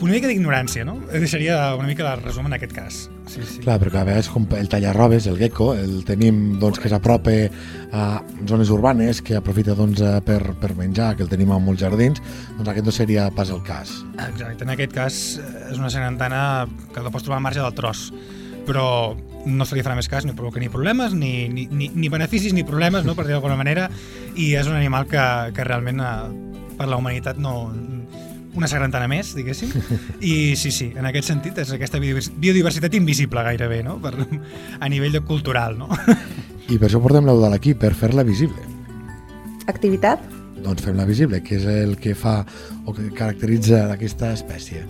Una 0.03 0.17
mica 0.17 0.27
d'ignorància, 0.27 0.83
no? 0.83 0.97
Deixaria 1.13 1.77
una 1.79 1.87
mica 1.87 2.03
de 2.03 2.17
resum 2.25 2.49
en 2.49 2.57
aquest 2.57 2.73
cas. 2.75 3.05
Sí, 3.31 3.41
sí. 3.47 3.61
Clar, 3.63 3.79
perquè 3.81 4.01
a 4.01 4.07
vegades 4.07 4.29
com 4.33 4.47
el 4.59 4.69
tallarrobes, 4.69 5.27
el 5.31 5.39
gecko, 5.41 5.73
el 5.79 6.03
tenim 6.09 6.59
doncs, 6.61 6.81
que 6.83 6.91
s'apropa 6.91 7.35
a 7.95 8.07
zones 8.49 8.73
urbanes, 8.75 9.23
que 9.25 9.37
aprofita 9.39 9.77
doncs, 9.79 10.03
per, 10.27 10.41
per 10.61 10.73
menjar, 10.79 11.13
que 11.17 11.25
el 11.27 11.31
tenim 11.31 11.53
a 11.55 11.61
molts 11.63 11.85
jardins, 11.85 12.23
doncs 12.59 12.73
aquest 12.73 12.89
no 12.89 12.95
seria 12.95 13.29
pas 13.35 13.53
el 13.55 13.63
cas. 13.67 13.95
Exacte, 14.19 14.67
en 14.67 14.75
aquest 14.75 14.95
cas 14.97 15.21
eh, 15.39 15.51
és 15.71 15.81
una 15.81 15.91
sagrantana 15.93 16.43
que 16.93 17.05
la 17.05 17.13
pots 17.15 17.27
trobar 17.27 17.39
al 17.41 17.47
marge 17.47 17.63
del 17.63 17.77
tros, 17.79 18.09
però 18.67 18.87
no 19.47 19.67
se 19.67 19.79
li 19.79 19.83
farà 19.87 19.97
més 19.99 20.11
cas, 20.11 20.27
ni 20.27 20.35
provoca 20.39 20.61
ni 20.63 20.71
problemes, 20.71 21.15
ni, 21.19 21.49
ni, 21.51 21.67
ni, 21.71 21.91
ni 21.95 22.11
beneficis 22.13 22.55
ni 22.55 22.67
problemes, 22.67 23.07
no, 23.07 23.17
per 23.19 23.27
dir 23.27 23.37
d'alguna 23.37 23.59
manera, 23.59 23.89
i 24.35 24.53
és 24.59 24.71
un 24.71 24.79
animal 24.79 25.09
que, 25.11 25.25
que 25.57 25.67
realment 25.67 26.03
eh, 26.03 26.15
per 26.79 26.91
la 26.91 26.99
humanitat 26.99 27.39
no 27.39 27.71
una 28.57 28.69
sagrantana 28.69 29.09
més, 29.09 29.33
diguéssim, 29.37 29.71
i 30.21 30.55
sí, 30.61 30.71
sí, 30.75 30.91
en 30.99 31.07
aquest 31.09 31.31
sentit 31.31 31.57
és 31.63 31.73
aquesta 31.73 32.01
biodivers- 32.03 32.33
biodiversitat 32.37 32.95
invisible 32.99 33.45
gairebé, 33.47 33.81
no? 33.87 33.97
Per, 34.03 34.13
a 34.81 34.91
nivell 34.93 35.15
de 35.17 35.23
cultural, 35.25 35.79
no? 35.79 35.89
I 36.69 36.77
per 36.79 36.89
això 36.89 37.01
portem 37.03 37.27
l'Eudal 37.27 37.57
aquí, 37.57 37.73
per 37.75 37.95
fer-la 37.99 38.25
visible. 38.29 38.61
Activitat. 39.71 40.21
Doncs 40.63 40.85
fem-la 40.85 41.07
visible, 41.09 41.41
que 41.43 41.57
és 41.59 41.65
el 41.67 41.97
que 41.99 42.15
fa 42.15 42.43
o 42.87 42.93
que 42.95 43.09
caracteritza 43.17 43.89
aquesta 43.95 44.31
espècie. 44.37 44.85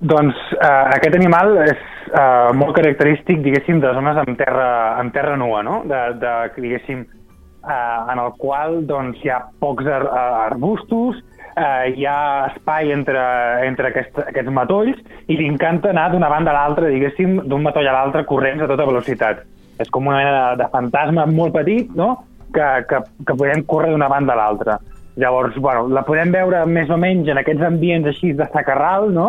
Doncs 0.00 0.38
eh, 0.54 0.94
aquest 0.94 1.18
animal 1.18 1.58
és 1.64 1.76
eh, 1.76 2.54
molt 2.56 2.72
característic, 2.78 3.42
diguéssim, 3.44 3.82
de 3.82 3.92
zones 3.96 4.22
amb 4.22 4.38
terra, 4.40 4.70
amb 5.00 5.12
terra 5.12 5.36
nua, 5.40 5.62
no? 5.66 5.82
De, 5.88 6.00
de 6.22 6.32
diguéssim, 6.56 7.04
eh, 7.04 7.98
en 8.14 8.22
el 8.22 8.32
qual 8.40 8.80
doncs, 8.88 9.20
hi 9.24 9.32
ha 9.32 9.42
pocs 9.60 9.88
ar 9.88 10.02
arbustos, 10.48 11.20
eh, 11.56 11.94
hi 11.96 12.06
ha 12.06 12.50
espai 12.50 12.92
entre, 12.94 13.22
entre 13.66 13.90
aquest, 13.90 14.18
aquests 14.26 14.52
matolls 14.54 15.00
i 15.28 15.38
li 15.38 15.48
encanta 15.48 15.92
anar 15.92 16.10
d'una 16.12 16.30
banda 16.32 16.52
a 16.52 16.58
l'altra, 16.58 16.90
diguéssim, 16.92 17.40
d'un 17.48 17.64
matoll 17.64 17.88
a 17.88 17.94
l'altre 17.96 18.24
corrents 18.28 18.64
a 18.64 18.70
tota 18.70 18.86
velocitat. 18.88 19.44
És 19.82 19.90
com 19.90 20.06
una 20.06 20.20
mena 20.20 20.34
de, 20.34 20.62
de 20.62 20.70
fantasma 20.72 21.26
molt 21.30 21.54
petit, 21.56 21.90
no?, 21.98 22.14
que, 22.54 22.66
que, 22.90 23.00
que 23.26 23.34
podem 23.34 23.64
córrer 23.66 23.90
d'una 23.90 24.10
banda 24.10 24.34
a 24.36 24.38
l'altra. 24.38 24.78
Llavors, 25.18 25.56
bueno, 25.58 25.88
la 25.90 26.04
podem 26.06 26.30
veure 26.34 26.62
més 26.66 26.90
o 26.90 26.98
menys 26.98 27.30
en 27.30 27.40
aquests 27.40 27.66
ambients 27.66 28.10
així 28.10 28.32
de 28.38 28.46
sacarral, 28.54 29.10
no?, 29.14 29.28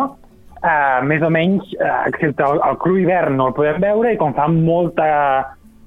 uh, 0.60 1.00
més 1.06 1.22
o 1.22 1.30
menys, 1.32 1.74
uh, 1.80 2.04
excepte 2.10 2.46
el, 2.46 2.62
el 2.66 2.78
cru 2.82 2.98
hivern 3.00 3.38
no 3.38 3.50
el 3.50 3.56
podem 3.58 3.82
veure 3.82 4.14
i 4.14 4.20
quan 4.20 4.34
fa 4.38 4.46
molta, 4.52 5.08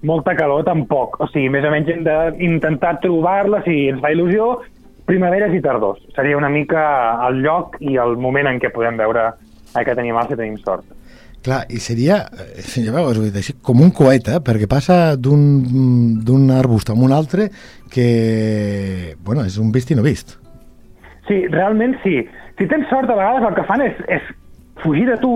molta 0.08 0.36
calor 0.39 0.65
tampoc. 0.67 1.19
O 1.24 1.29
sigui, 1.31 1.51
més 1.55 1.67
o 1.67 1.72
menys 1.74 1.93
hem 1.93 2.03
d'intentar 2.08 2.98
trobar-la, 3.03 3.63
si 3.67 3.86
ens 3.93 4.03
fa 4.03 4.12
il·lusió, 4.15 4.51
primaveres 5.10 5.56
i 5.58 5.62
tardors. 5.66 6.01
Seria 6.16 6.38
una 6.38 6.51
mica 6.54 6.84
el 7.28 7.42
lloc 7.44 7.80
i 7.82 7.98
el 7.98 8.16
moment 8.22 8.51
en 8.51 8.62
què 8.62 8.72
podem 8.74 9.00
veure 9.00 9.32
aquest 9.80 10.01
animal 10.01 10.30
si 10.30 10.38
tenim 10.38 10.58
sort. 10.62 10.86
Clar, 11.46 11.62
i 11.72 11.80
seria, 11.80 12.25
eh, 12.36 12.66
ja 12.84 12.92
veus, 12.92 13.18
així, 13.39 13.56
com 13.63 13.80
un 13.80 13.94
coet, 13.96 14.28
eh? 14.28 14.42
perquè 14.44 14.68
passa 14.68 15.16
d'un 15.16 16.51
arbust 16.51 16.92
a 16.92 16.98
un 16.98 17.16
altre 17.16 17.48
que, 17.89 19.16
bueno, 19.24 19.46
és 19.48 19.56
un 19.58 19.72
vist 19.72 19.94
i 19.94 19.96
no 19.96 20.04
vist. 20.04 20.36
Sí, 21.30 21.46
realment 21.48 21.96
sí. 22.04 22.20
Si 22.60 22.68
tens 22.68 22.89
sort, 22.92 23.08
a 23.08 23.16
vegades 23.16 23.48
el 23.48 23.56
que 23.56 23.66
fan 23.70 23.86
és, 23.86 24.04
és 24.12 24.30
fugir 24.84 25.06
de 25.08 25.16
tu 25.24 25.32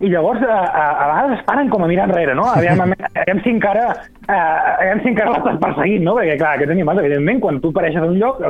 i 0.00 0.10
llavors 0.10 0.42
a, 0.42 0.56
a, 0.66 0.86
a 1.04 1.04
vegades 1.10 1.38
es 1.38 1.44
paren 1.46 1.68
com 1.70 1.84
a 1.84 1.88
mirar 1.90 2.08
enrere, 2.08 2.34
no? 2.34 2.48
Aviam, 2.50 2.80
aviam 3.22 3.42
si 3.44 3.52
encara, 3.54 3.84
uh, 4.26 4.32
aviam 4.80 5.04
si 5.04 5.12
encara 5.12 5.36
l'estàs 5.36 5.60
perseguint, 5.62 6.02
no? 6.06 6.16
Perquè, 6.18 6.34
clar, 6.40 6.56
aquest 6.58 6.74
animal, 6.74 7.02
evidentment, 7.04 7.44
quan 7.44 7.60
tu 7.62 7.70
apareixes 7.70 8.02
en 8.02 8.16
un 8.16 8.18
lloc, 8.18 8.42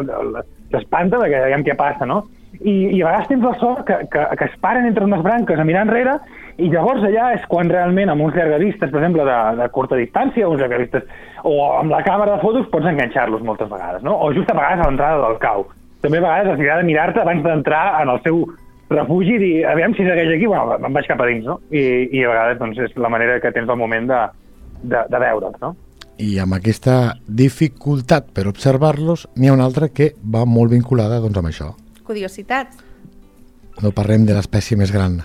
t'espanta 0.72 1.20
perquè 1.20 1.42
aviam 1.44 1.66
què 1.66 1.76
passa, 1.76 2.08
no? 2.08 2.24
I, 2.54 2.72
i 2.94 3.02
a 3.02 3.10
vegades 3.10 3.28
tens 3.28 3.44
la 3.44 3.52
sort 3.60 3.84
que, 3.88 3.98
que, 4.12 4.24
que 4.38 4.46
es 4.46 4.56
paren 4.62 4.86
entre 4.88 5.04
unes 5.04 5.22
branques 5.26 5.58
a 5.58 5.66
mirar 5.66 5.84
enrere 5.84 6.14
i 6.62 6.68
llavors 6.70 7.02
allà 7.02 7.32
és 7.34 7.44
quan 7.50 7.68
realment 7.68 8.12
amb 8.12 8.24
uns 8.24 8.36
llargavistes, 8.38 8.88
per 8.92 9.00
exemple, 9.00 9.24
de, 9.26 9.38
de 9.58 9.68
curta 9.74 9.98
distància, 9.98 10.48
uns 10.48 10.62
llargavistes, 10.62 11.08
o 11.42 11.54
amb 11.80 11.92
la 11.92 12.04
càmera 12.06 12.36
de 12.36 12.44
fotos 12.44 12.68
pots 12.72 12.86
enganxar-los 12.88 13.42
moltes 13.44 13.68
vegades, 13.68 14.04
no? 14.06 14.14
O 14.22 14.30
just 14.32 14.52
a 14.52 14.56
vegades 14.56 14.84
a 14.84 14.88
l'entrada 14.88 15.24
del 15.26 15.40
cau. 15.42 15.66
També 16.04 16.20
a 16.20 16.24
vegades 16.24 16.54
has 16.54 16.62
de 16.62 16.86
mirar-te 16.86 17.20
abans 17.20 17.42
d'entrar 17.42 17.84
en 18.02 18.14
el 18.14 18.22
seu 18.24 18.44
refugi 18.94 19.36
i 19.36 19.40
dir, 19.42 19.52
aviam 19.70 19.94
si 19.96 20.06
segueix 20.06 20.32
aquí, 20.36 20.46
bueno, 20.50 20.78
me'n 20.80 20.96
vaig 20.96 21.08
cap 21.10 21.20
a 21.20 21.28
dins, 21.28 21.44
no? 21.46 21.58
I, 21.70 21.82
i 22.10 22.24
a 22.24 22.30
vegades 22.32 22.60
doncs, 22.60 22.80
és 22.86 22.96
la 23.00 23.10
manera 23.12 23.40
que 23.42 23.52
tens 23.54 23.70
al 23.70 23.80
moment 23.80 24.08
de, 24.10 24.20
de, 24.82 25.04
de 25.10 25.22
veure'ls, 25.26 25.60
no? 25.62 25.74
I 26.22 26.38
amb 26.42 26.54
aquesta 26.54 27.16
dificultat 27.26 28.30
per 28.34 28.46
observar-los, 28.46 29.26
n'hi 29.34 29.50
ha 29.50 29.56
una 29.56 29.66
altra 29.66 29.90
que 29.90 30.12
va 30.22 30.44
molt 30.46 30.70
vinculada 30.74 31.18
doncs, 31.22 31.40
amb 31.40 31.50
això. 31.50 31.70
Curiositat. 32.06 32.76
No 33.82 33.90
parlem 33.96 34.26
de 34.28 34.36
l'espècie 34.36 34.78
més 34.78 34.94
gran. 34.94 35.18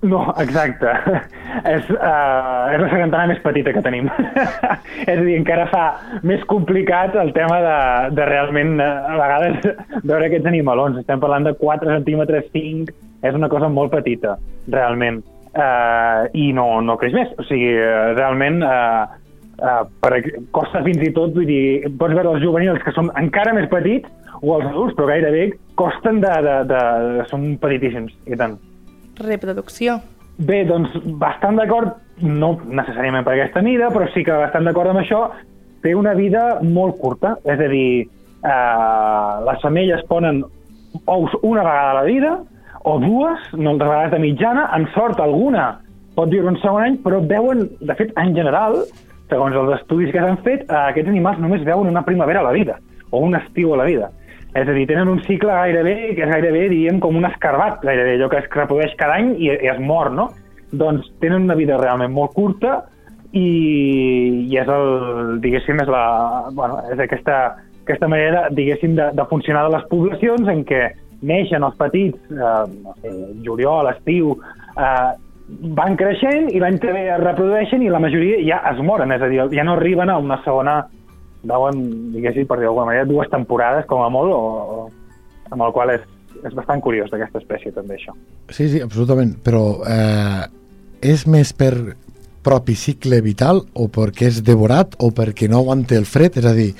No, 0.00 0.20
exacte. 0.38 0.92
és, 1.74 1.88
uh, 1.90 2.70
és 2.70 2.82
la 2.84 2.90
segantana 2.92 3.26
més 3.32 3.40
petita 3.42 3.72
que 3.74 3.82
tenim. 3.82 4.06
és 5.10 5.16
a 5.16 5.24
dir, 5.24 5.34
encara 5.34 5.64
fa 5.72 5.84
més 6.22 6.44
complicat 6.50 7.16
el 7.18 7.32
tema 7.34 7.58
de, 7.64 7.78
de 8.14 8.28
realment, 8.30 8.76
uh, 8.78 9.08
a 9.10 9.16
vegades, 9.18 9.66
veure 10.04 10.28
aquests 10.28 10.46
animalons. 10.50 11.00
Estem 11.02 11.22
parlant 11.22 11.48
de 11.48 11.54
4 11.58 11.90
centímetres, 11.96 12.46
5, 12.54 12.94
és 13.26 13.40
una 13.40 13.50
cosa 13.50 13.70
molt 13.72 13.90
petita, 13.96 14.36
realment. 14.70 15.18
Uh, 15.48 16.28
I 16.30 16.52
no, 16.54 16.68
no 16.84 16.98
creix 17.00 17.18
més. 17.18 17.34
O 17.34 17.48
sigui, 17.48 17.74
realment, 18.14 18.62
uh, 18.62 19.18
uh, 19.58 19.82
per, 20.04 20.22
costa 20.54 20.84
fins 20.86 21.02
i 21.02 21.10
tot, 21.16 21.34
vull 21.34 21.50
dir, 21.50 21.90
pots 21.98 22.14
veure 22.14 22.36
els 22.36 22.46
juvenils 22.46 22.86
que 22.86 22.94
són 22.94 23.10
encara 23.18 23.56
més 23.58 23.66
petits, 23.74 24.06
o 24.38 24.54
els 24.60 24.70
adults, 24.70 24.94
però 24.94 25.10
gairebé 25.10 25.48
costen 25.74 26.22
de... 26.22 26.38
de, 26.46 26.56
de, 26.70 26.86
de 27.18 27.30
són 27.34 27.50
petitíssims, 27.58 28.14
i 28.30 28.38
tant 28.38 28.60
reproducció? 29.22 29.98
Bé, 30.38 30.62
doncs 30.68 30.92
bastant 31.18 31.58
d'acord, 31.58 31.96
no 32.22 32.52
necessàriament 32.66 33.26
per 33.26 33.34
aquesta 33.34 33.62
mida, 33.62 33.88
però 33.94 34.06
sí 34.14 34.22
que 34.26 34.36
bastant 34.38 34.68
d'acord 34.68 34.92
amb 34.92 35.02
això, 35.02 35.24
té 35.82 35.94
una 35.94 36.14
vida 36.18 36.60
molt 36.62 36.98
curta, 37.02 37.36
és 37.44 37.58
a 37.58 37.68
dir, 37.70 38.06
eh, 38.06 39.34
les 39.48 39.60
femelles 39.62 40.04
ponen 40.10 40.44
ous 41.06 41.34
una 41.42 41.64
vegada 41.64 41.90
a 41.90 41.98
la 42.00 42.06
vida, 42.06 42.38
o 42.84 42.98
dues, 43.02 43.50
no 43.54 43.76
de 43.76 43.84
vegades 43.84 44.14
de 44.14 44.22
mitjana, 44.22 44.70
en 44.74 44.86
sort 44.94 45.20
alguna 45.20 45.80
pot 46.18 46.30
viure 46.30 46.50
un 46.50 46.58
segon 46.62 46.82
any, 46.82 46.96
però 47.02 47.20
veuen, 47.22 47.68
de 47.80 47.94
fet, 47.98 48.14
en 48.18 48.34
general, 48.34 48.80
segons 49.30 49.54
els 49.58 49.74
estudis 49.76 50.10
que 50.14 50.22
s'han 50.22 50.40
fet, 50.46 50.64
eh, 50.66 50.84
aquests 50.92 51.10
animals 51.10 51.38
només 51.42 51.66
veuen 51.66 51.90
una 51.90 52.02
primavera 52.06 52.40
a 52.42 52.48
la 52.48 52.54
vida, 52.56 52.78
o 53.10 53.22
un 53.26 53.36
estiu 53.38 53.74
a 53.74 53.82
la 53.82 53.86
vida. 53.90 54.10
És 54.58 54.66
a 54.66 54.74
dir, 54.74 54.88
tenen 54.90 55.10
un 55.10 55.20
cicle 55.22 55.54
gairebé, 55.54 55.94
que 56.16 56.24
és 56.24 56.30
gairebé, 56.32 56.64
diríem, 56.72 56.98
com 57.02 57.16
un 57.18 57.26
escarbat, 57.28 57.82
gairebé, 57.84 58.16
allò 58.16 58.28
que 58.32 58.40
es 58.42 58.48
reprodueix 58.50 58.94
cada 58.98 59.18
any 59.20 59.34
i, 59.36 59.52
i 59.52 59.70
es 59.70 59.78
mor, 59.78 60.10
no? 60.14 60.30
Doncs 60.74 61.06
tenen 61.22 61.46
una 61.46 61.56
vida 61.58 61.78
realment 61.78 62.12
molt 62.16 62.34
curta 62.34 62.80
i, 63.30 63.44
i 64.48 64.58
és 64.58 64.72
el, 64.72 65.38
diguéssim, 65.44 65.78
és 65.84 65.92
la, 65.92 66.02
bueno, 66.56 66.80
és 66.90 67.04
aquesta, 67.04 67.38
aquesta 67.84 68.10
manera, 68.10 68.48
diguéssim, 68.56 68.96
de, 68.98 69.12
de 69.14 69.28
funcionar 69.30 69.68
de 69.68 69.76
les 69.76 69.86
poblacions 69.92 70.50
en 70.50 70.66
què 70.66 70.82
neixen 71.28 71.64
els 71.66 71.78
petits, 71.78 72.18
eh, 72.34 72.66
no 72.82 72.98
sé, 72.98 73.14
juliol, 73.46 73.92
estiu, 73.94 74.34
eh, 74.74 75.08
van 75.78 75.96
creixent 75.96 76.50
i 76.52 76.60
l'any 76.60 76.76
que 76.82 76.92
ve 76.92 77.06
es 77.08 77.22
reprodueixen 77.22 77.82
i 77.82 77.90
la 77.92 78.02
majoria 78.02 78.42
ja 78.44 78.60
es 78.72 78.82
moren, 78.84 79.14
és 79.14 79.22
a 79.22 79.30
dir, 79.30 79.44
ja 79.54 79.64
no 79.64 79.78
arriben 79.78 80.10
a 80.10 80.18
una 80.20 80.42
segona 80.44 80.82
veuen, 81.46 81.82
diguéssim, 82.14 82.46
per 82.48 82.58
dir 82.58 82.68
d'alguna 82.68 82.90
manera, 82.90 83.08
dues 83.08 83.30
temporades 83.30 83.86
com 83.90 84.02
a 84.02 84.10
molt, 84.12 84.32
o, 84.34 84.42
o 84.88 85.52
amb 85.54 85.64
el 85.64 85.72
qual 85.76 85.94
és, 85.94 86.04
és 86.42 86.54
bastant 86.54 86.82
curiós 86.84 87.10
d'aquesta 87.12 87.42
espècie 87.42 87.72
també 87.74 87.96
això. 87.98 88.14
Sí, 88.50 88.68
sí, 88.68 88.82
absolutament, 88.84 89.36
però 89.44 89.80
eh, 89.86 90.44
és 91.04 91.26
més 91.30 91.52
per 91.56 91.72
propi 92.48 92.74
cicle 92.78 93.20
vital 93.20 93.60
o 93.76 93.88
perquè 93.92 94.28
és 94.30 94.40
devorat 94.46 94.94
o 95.04 95.10
perquè 95.12 95.50
no 95.50 95.60
aguanta 95.60 95.98
el 95.98 96.06
fred, 96.08 96.38
és 96.40 96.46
a 96.48 96.54
dir, 96.56 96.70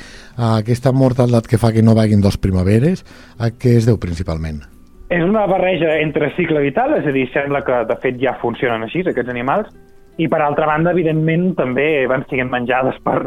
aquesta 0.55 0.95
mortalitat 0.95 1.50
que 1.50 1.61
fa 1.61 1.73
que 1.75 1.85
no 1.85 1.97
vagin 1.99 2.23
dos 2.25 2.38
primaveres, 2.41 3.05
a 3.38 3.50
què 3.50 3.77
es 3.77 3.88
deu 3.88 3.99
principalment? 4.00 4.62
És 5.09 5.25
una 5.25 5.47
barreja 5.49 5.95
entre 6.03 6.31
cicle 6.37 6.61
vital, 6.61 6.95
és 6.99 7.07
a 7.09 7.12
dir, 7.12 7.27
sembla 7.33 7.62
que 7.65 7.83
de 7.88 7.97
fet 8.03 8.19
ja 8.21 8.37
funcionen 8.41 8.85
així, 8.85 9.03
aquests 9.09 9.33
animals, 9.33 9.71
i 10.18 10.26
per 10.26 10.40
altra 10.42 10.66
banda, 10.66 10.90
evidentment, 10.90 11.52
també 11.58 12.06
van 12.10 12.25
siguent 12.26 12.50
menjades 12.50 12.96
per, 13.06 13.20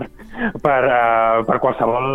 per, 0.59 0.79
uh, 0.83 1.39
per 1.47 1.57
qualsevol, 1.63 2.07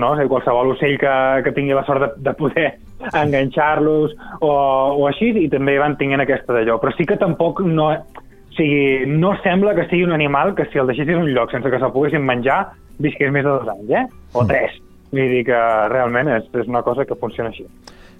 no? 0.00 0.10
o 0.10 0.16
sigui, 0.18 0.30
qualsevol 0.32 0.72
ocell 0.74 0.96
que, 0.98 1.14
que 1.46 1.52
tingui 1.54 1.76
la 1.76 1.84
sort 1.86 2.02
de, 2.02 2.10
de 2.26 2.34
poder 2.38 2.66
enganxar-los 3.12 4.16
o, 4.40 4.50
o 4.50 5.06
així, 5.10 5.30
i 5.38 5.46
també 5.52 5.76
van 5.78 5.94
tinguent 6.00 6.24
aquesta 6.24 6.56
d'allò. 6.56 6.80
Però 6.82 6.94
sí 6.98 7.06
que 7.08 7.20
tampoc 7.20 7.62
no... 7.66 7.92
O 7.94 8.56
sigui, 8.56 9.06
no 9.10 9.32
sembla 9.42 9.72
que 9.74 9.88
sigui 9.90 10.04
un 10.06 10.14
animal 10.14 10.52
que 10.54 10.68
si 10.70 10.78
el 10.78 10.86
deixessis 10.86 11.16
en 11.16 11.24
un 11.24 11.32
lloc 11.34 11.50
sense 11.50 11.70
que 11.70 11.78
se'l 11.82 11.90
poguessin 11.90 12.22
menjar, 12.22 12.60
visqués 13.02 13.32
més 13.34 13.42
de 13.42 13.50
dos 13.50 13.70
anys, 13.72 13.90
eh? 13.90 14.04
O 14.30 14.44
mm. 14.44 14.50
tres. 14.52 14.76
Vull 15.10 15.32
dir 15.32 15.40
que 15.48 15.58
realment 15.90 16.30
és, 16.36 16.46
és 16.58 16.70
una 16.70 16.84
cosa 16.86 17.02
que 17.06 17.18
funciona 17.18 17.50
així. 17.50 17.66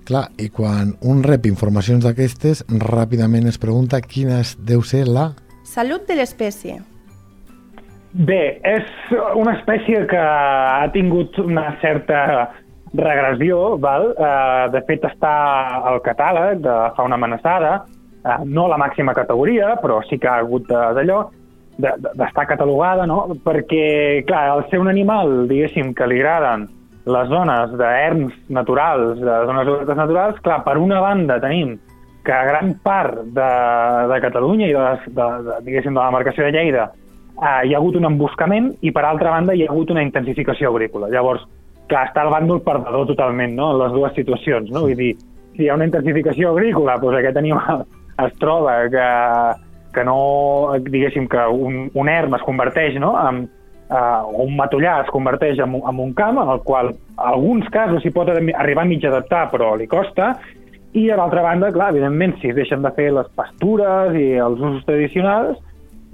Clar, 0.04 0.26
i 0.42 0.50
quan 0.52 0.90
un 1.06 1.22
rep 1.22 1.46
informacions 1.46 2.02
d'aquestes, 2.04 2.64
ràpidament 2.82 3.46
es 3.46 3.62
pregunta 3.62 4.02
quina 4.02 4.42
deu 4.58 4.82
ser 4.82 5.06
la 5.06 5.30
Salut 5.74 6.04
de 6.06 6.14
l'espècie. 6.14 6.76
Bé, 8.14 8.42
és 8.62 8.90
una 9.34 9.56
espècie 9.56 10.04
que 10.06 10.20
ha 10.22 10.86
tingut 10.94 11.34
una 11.42 11.64
certa 11.80 12.18
regressió, 12.94 13.72
val? 13.82 14.12
Uh, 14.14 14.68
de 14.70 14.84
fet 14.86 15.02
està 15.08 15.32
al 15.90 15.98
catàleg 16.04 16.60
de 16.62 16.76
fauna 16.94 17.18
amenaçada, 17.18 17.72
uh, 18.22 18.36
no 18.46 18.68
la 18.70 18.78
màxima 18.78 19.16
categoria, 19.18 19.72
però 19.82 19.98
sí 20.06 20.20
que 20.22 20.30
ha 20.30 20.36
hagut 20.44 20.70
d'allò, 20.70 21.24
d'estar 21.82 22.46
catalogada, 22.52 23.08
no? 23.10 23.24
Perquè, 23.42 24.22
clar, 24.28 24.44
al 24.52 24.62
ser 24.70 24.78
un 24.78 24.92
animal, 24.92 25.48
diguéssim, 25.50 25.90
que 25.98 26.06
li 26.06 26.22
agraden 26.22 26.68
les 27.10 27.34
zones 27.34 27.74
d'erms 27.80 28.38
naturals, 28.60 29.18
de 29.18 29.40
zones 29.50 29.74
obertes 29.74 29.98
naturals, 29.98 30.38
clar, 30.46 30.62
per 30.62 30.78
una 30.78 31.02
banda 31.02 31.42
tenim 31.42 31.74
que 32.24 32.32
gran 32.48 32.74
part 32.82 33.20
de, 33.36 33.48
de 34.10 34.20
Catalunya 34.24 34.68
i 34.70 34.76
de, 34.76 34.84
de, 35.06 35.26
de, 35.46 35.58
diguéssim, 35.66 35.92
de 35.92 36.00
la 36.00 36.12
marcació 36.14 36.46
de 36.46 36.54
Lleida 36.54 36.86
eh, 36.88 37.60
hi 37.68 37.74
ha 37.74 37.80
hagut 37.80 37.98
un 38.00 38.08
emboscament 38.08 38.70
i, 38.80 38.92
per 38.94 39.04
altra 39.04 39.34
banda, 39.34 39.54
hi 39.54 39.66
ha 39.66 39.70
hagut 39.72 39.92
una 39.92 40.04
intensificació 40.06 40.72
agrícola. 40.72 41.10
Llavors, 41.12 41.44
clar, 41.90 42.06
està 42.08 42.24
el 42.24 42.32
bàndol 42.32 42.62
perdedor 42.64 43.10
totalment, 43.12 43.56
no?, 43.58 43.74
en 43.74 43.82
les 43.82 43.92
dues 43.92 44.16
situacions, 44.16 44.72
no? 44.72 44.86
Vull 44.86 44.96
dir, 44.98 45.12
si 45.54 45.66
hi 45.66 45.68
ha 45.68 45.76
una 45.76 45.88
intensificació 45.90 46.54
agrícola, 46.54 46.96
doncs 47.02 47.20
aquest 47.20 47.38
animal 47.42 47.84
es 48.24 48.38
troba 48.40 48.78
que, 48.88 49.10
que 49.94 50.06
no, 50.06 50.16
diguéssim, 50.86 51.28
que 51.28 51.44
un, 51.50 51.84
un 51.92 52.08
erm 52.08 52.38
es 52.38 52.48
converteix, 52.48 52.98
no?, 53.02 53.12
en, 53.28 53.44
o 53.94 54.46
un 54.48 54.56
matollar 54.56 55.02
es 55.04 55.10
converteix 55.12 55.60
en, 55.60 55.76
en 55.76 55.98
un 56.00 56.14
camp 56.16 56.40
en 56.40 56.48
el 56.56 56.62
qual, 56.64 56.94
en 56.94 57.24
alguns 57.34 57.68
casos, 57.70 58.00
s'hi 58.02 58.14
pot 58.14 58.30
arribar 58.32 58.86
a 58.86 58.88
mig 58.88 59.04
adaptar, 59.04 59.50
però 59.52 59.74
li 59.76 59.86
costa, 59.86 60.32
i, 60.94 61.08
a 61.10 61.18
l'altra 61.18 61.42
banda, 61.42 61.72
clar, 61.74 61.90
evidentment, 61.90 62.36
si 62.40 62.52
deixen 62.54 62.84
de 62.84 62.90
fer 62.94 63.10
les 63.12 63.30
pastures 63.34 64.14
i 64.14 64.34
els 64.38 64.60
usos 64.62 64.84
tradicionals, 64.86 65.58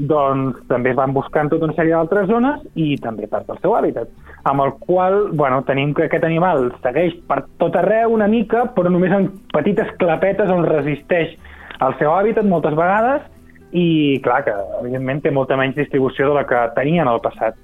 doncs 0.01 0.57
també 0.71 0.95
es 0.95 0.97
van 0.97 1.13
buscant 1.13 1.51
tota 1.53 1.67
una 1.69 1.77
sèrie 1.77 1.93
d'altres 1.93 2.31
zones 2.31 2.63
i 2.81 2.95
també 3.05 3.29
part 3.29 3.45
del 3.51 3.59
seu 3.61 3.75
hàbitat, 3.77 4.09
amb 4.49 4.65
el 4.65 4.73
qual 4.81 5.19
bueno, 5.37 5.61
tenim 5.69 5.93
que 5.93 6.07
aquest 6.07 6.25
animal 6.25 6.71
segueix 6.81 7.19
per 7.29 7.43
tot 7.61 7.77
arreu 7.77 8.15
una 8.17 8.29
mica, 8.33 8.65
però 8.77 8.89
només 8.89 9.13
en 9.13 9.29
petites 9.53 9.93
clapetes 10.01 10.49
on 10.49 10.65
resisteix 10.65 11.37
al 11.85 11.99
seu 12.01 12.15
hàbitat 12.15 12.49
moltes 12.49 12.77
vegades 12.79 13.29
i, 13.73 14.19
clar, 14.25 14.41
que 14.49 14.57
evidentment 14.81 15.21
té 15.21 15.35
molta 15.35 15.61
menys 15.61 15.77
distribució 15.77 16.31
de 16.31 16.41
la 16.41 16.47
que 16.49 16.65
tenia 16.79 17.05
en 17.05 17.13
el 17.13 17.21
passat. 17.21 17.61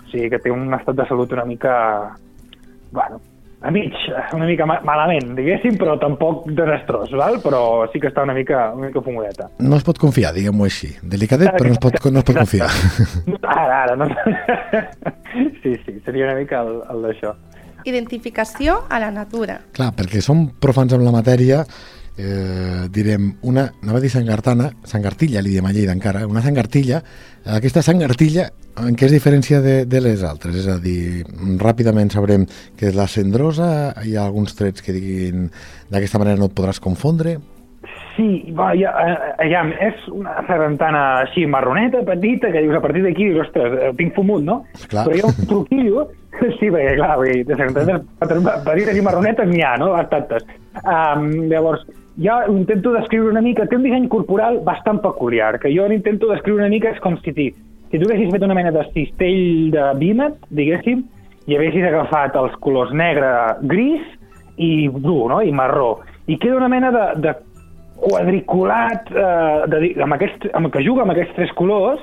O 0.00 0.08
sigui 0.08 0.32
que 0.32 0.40
té 0.40 0.50
un 0.50 0.72
estat 0.74 0.96
de 0.96 1.06
salut 1.12 1.32
una 1.36 1.44
mica... 1.44 1.76
Bueno, 2.94 3.20
a 3.64 3.70
mig, 3.72 3.94
una 4.36 4.44
mica 4.44 4.66
ma- 4.68 4.80
malament, 4.84 5.30
diguéssim, 5.38 5.78
però 5.80 5.96
tampoc 6.00 6.44
desastrós, 6.52 7.14
val? 7.16 7.38
però 7.40 7.62
sí 7.92 8.00
que 8.02 8.10
està 8.10 8.22
una 8.26 8.34
mica, 8.36 8.66
una 8.76 8.90
mica 8.90 9.00
fumudeta. 9.00 9.48
No 9.64 9.78
es 9.80 9.86
pot 9.86 9.98
confiar, 10.02 10.34
diguem-ho 10.36 10.66
així. 10.68 10.90
Delicadet, 11.00 11.54
però 11.56 11.70
no 11.70 11.78
es 11.78 11.80
pot, 11.80 11.96
no 12.12 12.20
es 12.20 12.28
pot 12.28 12.42
confiar. 12.42 12.68
Ara, 13.64 13.82
ara, 13.84 13.96
no... 13.96 14.08
Sí, 15.64 15.72
sí, 15.84 15.96
seria 16.04 16.28
una 16.28 16.36
mica 16.38 16.60
el, 16.62 16.76
el 16.92 17.02
d'això. 17.08 17.32
Identificació 17.88 18.76
a 18.88 19.00
la 19.02 19.10
natura. 19.10 19.58
Clar, 19.76 19.90
perquè 19.96 20.20
som 20.22 20.44
profans 20.60 20.92
amb 20.94 21.04
la 21.04 21.12
matèria, 21.14 21.64
eh, 22.18 22.86
direm, 22.90 23.32
una, 23.42 23.68
anava 23.82 23.98
a 23.98 24.02
dir 24.02 24.10
sangartana, 24.12 24.70
sangartilla, 24.86 25.42
li 25.42 25.54
diem 25.54 25.66
a 25.66 25.72
Lleida 25.74 25.94
encara, 25.96 26.26
una 26.30 26.42
sangartilla, 26.44 27.02
aquesta 27.56 27.82
sangartilla, 27.82 28.48
en 28.82 28.96
què 28.98 29.06
es 29.06 29.14
diferencia 29.14 29.60
de, 29.62 29.84
de 29.86 30.00
les 30.02 30.22
altres? 30.26 30.56
És 30.62 30.68
a 30.70 30.78
dir, 30.82 31.24
ràpidament 31.62 32.10
sabrem 32.14 32.46
que 32.78 32.90
és 32.90 32.98
la 32.98 33.08
cendrosa, 33.10 33.68
hi 34.02 34.16
ha 34.16 34.26
alguns 34.26 34.56
trets 34.58 34.82
que 34.82 34.94
diguin 34.94 35.50
d'aquesta 35.90 36.22
manera 36.22 36.40
no 36.40 36.50
et 36.50 36.56
podràs 36.56 36.82
confondre, 36.82 37.38
Sí, 38.14 38.52
va, 38.54 38.68
ja, 38.78 38.92
eh, 39.02 39.48
ja, 39.50 39.64
és 39.82 40.04
una 40.14 40.36
sargantana 40.46 41.00
així 41.24 41.48
marroneta, 41.50 42.04
petita, 42.06 42.52
que 42.54 42.62
dius 42.62 42.76
a 42.78 42.82
partir 42.82 43.02
d'aquí, 43.02 43.26
ostres, 43.42 43.74
eh, 43.74 43.90
tinc 43.98 44.14
fumut, 44.14 44.44
no? 44.46 44.60
Clar. 44.86 45.08
Però 45.08 45.16
hi 45.16 45.22
ha 45.24 45.32
un 45.32 45.48
truquillo, 45.50 46.04
sí, 46.58 46.70
perquè, 46.70 46.94
clar, 46.98 47.16
vull 47.20 47.30
dir, 47.32 47.58
petites 48.68 48.96
i 48.98 49.04
marronetes 49.04 49.50
n'hi 49.50 49.62
ha, 49.64 49.74
no? 49.80 49.92
Bastantes. 49.94 50.46
Um, 50.82 51.28
llavors, 51.50 51.84
ja 52.22 52.40
ho 52.46 52.56
intento 52.56 52.92
descriure 52.94 53.32
una 53.32 53.42
mica, 53.44 53.66
té 53.66 53.78
un 53.78 53.86
disseny 53.86 54.08
corporal 54.12 54.60
bastant 54.66 55.00
peculiar, 55.04 55.58
que 55.62 55.72
jo 55.74 55.86
l'intento 55.90 56.30
descriure 56.30 56.62
una 56.62 56.72
mica, 56.72 56.94
és 56.94 57.02
com 57.04 57.18
si, 57.22 57.34
si 57.34 58.00
tu 58.00 58.08
haguessis 58.08 58.32
fet 58.34 58.46
una 58.46 58.56
mena 58.58 58.74
de 58.74 58.84
cistell 58.92 59.72
de 59.74 59.88
vímet, 60.00 60.38
diguéssim, 60.50 61.02
i 61.46 61.56
haguessis 61.56 61.88
agafat 61.88 62.36
els 62.40 62.54
colors 62.64 62.94
negre, 62.96 63.32
gris 63.70 64.04
i 64.56 64.88
bru, 64.88 65.24
no?, 65.32 65.42
i 65.42 65.52
marró, 65.52 65.98
i 66.30 66.38
queda 66.40 66.60
una 66.60 66.70
mena 66.72 66.92
de, 66.94 67.08
de 67.26 67.34
quadriculat 68.04 69.10
eh, 69.12 69.66
de, 69.70 69.90
amb 70.02 70.16
aquest, 70.16 70.48
amb, 70.56 70.70
que 70.72 70.82
juga 70.84 71.04
amb 71.04 71.14
aquests 71.14 71.36
tres 71.36 71.52
colors 71.58 72.02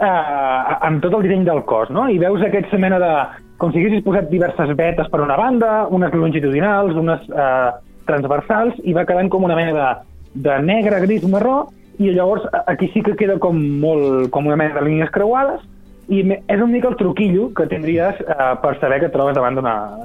eh, 0.00 0.86
amb 0.88 1.02
tot 1.02 1.16
el 1.18 1.26
disseny 1.26 1.46
del 1.48 1.64
cos, 1.68 1.90
no? 1.94 2.08
I 2.10 2.18
veus 2.22 2.44
aquesta 2.44 2.80
mena 2.80 3.00
de... 3.02 3.12
com 3.58 3.72
si 3.72 3.80
haguessis 3.80 4.04
posat 4.06 4.28
diverses 4.30 4.70
vetes 4.78 5.08
per 5.10 5.20
una 5.20 5.36
banda, 5.36 5.86
unes 5.90 6.12
longitudinals, 6.14 6.94
unes 6.96 7.24
eh, 7.28 7.70
transversals, 8.06 8.76
i 8.84 8.94
va 8.96 9.04
quedant 9.08 9.28
com 9.32 9.44
una 9.44 9.56
mena 9.58 9.72
de, 9.74 9.88
de 10.48 10.58
negre, 10.62 11.00
gris, 11.04 11.26
marró, 11.28 11.66
i 11.98 12.12
llavors 12.14 12.44
a- 12.54 12.62
aquí 12.70 12.88
sí 12.94 13.02
que 13.02 13.16
queda 13.18 13.38
com 13.42 13.58
molt 13.82 14.30
com 14.30 14.46
una 14.46 14.56
mena 14.56 14.78
de 14.78 14.84
línies 14.86 15.10
creuades, 15.10 15.60
i 16.08 16.22
és 16.24 16.56
una 16.56 16.70
mica 16.72 16.88
el 16.88 16.96
truquillo 16.96 17.50
que 17.56 17.66
tindries 17.68 18.20
eh, 18.24 18.52
per 18.62 18.74
saber 18.80 19.00
que 19.02 19.08
et 19.10 19.12
trobes 19.12 19.36
davant 19.36 19.58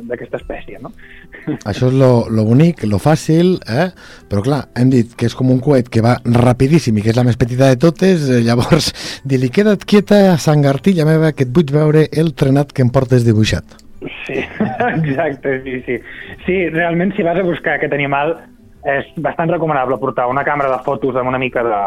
d'aquesta 0.10 0.40
espècie, 0.42 0.80
no? 0.84 0.92
Això 1.70 1.88
és 1.88 1.96
lo, 1.96 2.26
lo 2.32 2.44
bonic, 2.48 2.84
lo 2.92 3.00
fàcil, 3.00 3.56
eh? 3.68 3.90
però 4.30 4.44
clar, 4.44 4.62
hem 4.80 4.92
dit 4.92 5.16
que 5.16 5.28
és 5.30 5.36
com 5.36 5.52
un 5.52 5.62
coet 5.64 5.88
que 5.92 6.04
va 6.04 6.18
rapidíssim 6.26 6.98
i 7.00 7.06
que 7.06 7.14
és 7.14 7.20
la 7.20 7.26
més 7.28 7.40
petita 7.40 7.72
de 7.72 7.80
totes, 7.80 8.28
eh, 8.30 8.42
llavors, 8.44 8.92
dir-li 9.28 9.52
queda't 9.54 9.88
quieta, 9.88 10.38
sangartilla 10.38 11.08
meva, 11.08 11.32
que 11.32 11.48
et 11.48 11.56
vull 11.56 11.72
veure 11.72 12.08
el 12.12 12.34
trenat 12.36 12.76
que 12.76 12.84
em 12.84 12.92
portes 12.92 13.24
dibuixat. 13.28 13.80
Sí, 14.28 14.42
exacte, 15.00 15.62
sí, 15.64 15.80
sí. 15.86 16.02
Sí, 16.46 16.58
realment, 16.70 17.16
si 17.16 17.24
vas 17.24 17.40
a 17.40 17.48
buscar 17.48 17.78
aquest 17.78 17.96
animal, 17.96 18.36
és 18.84 19.08
bastant 19.24 19.48
recomanable 19.48 19.96
portar 20.02 20.26
una 20.28 20.44
càmera 20.44 20.74
de 20.74 20.84
fotos 20.84 21.16
amb 21.16 21.32
una 21.32 21.40
mica 21.40 21.64
de, 21.64 21.78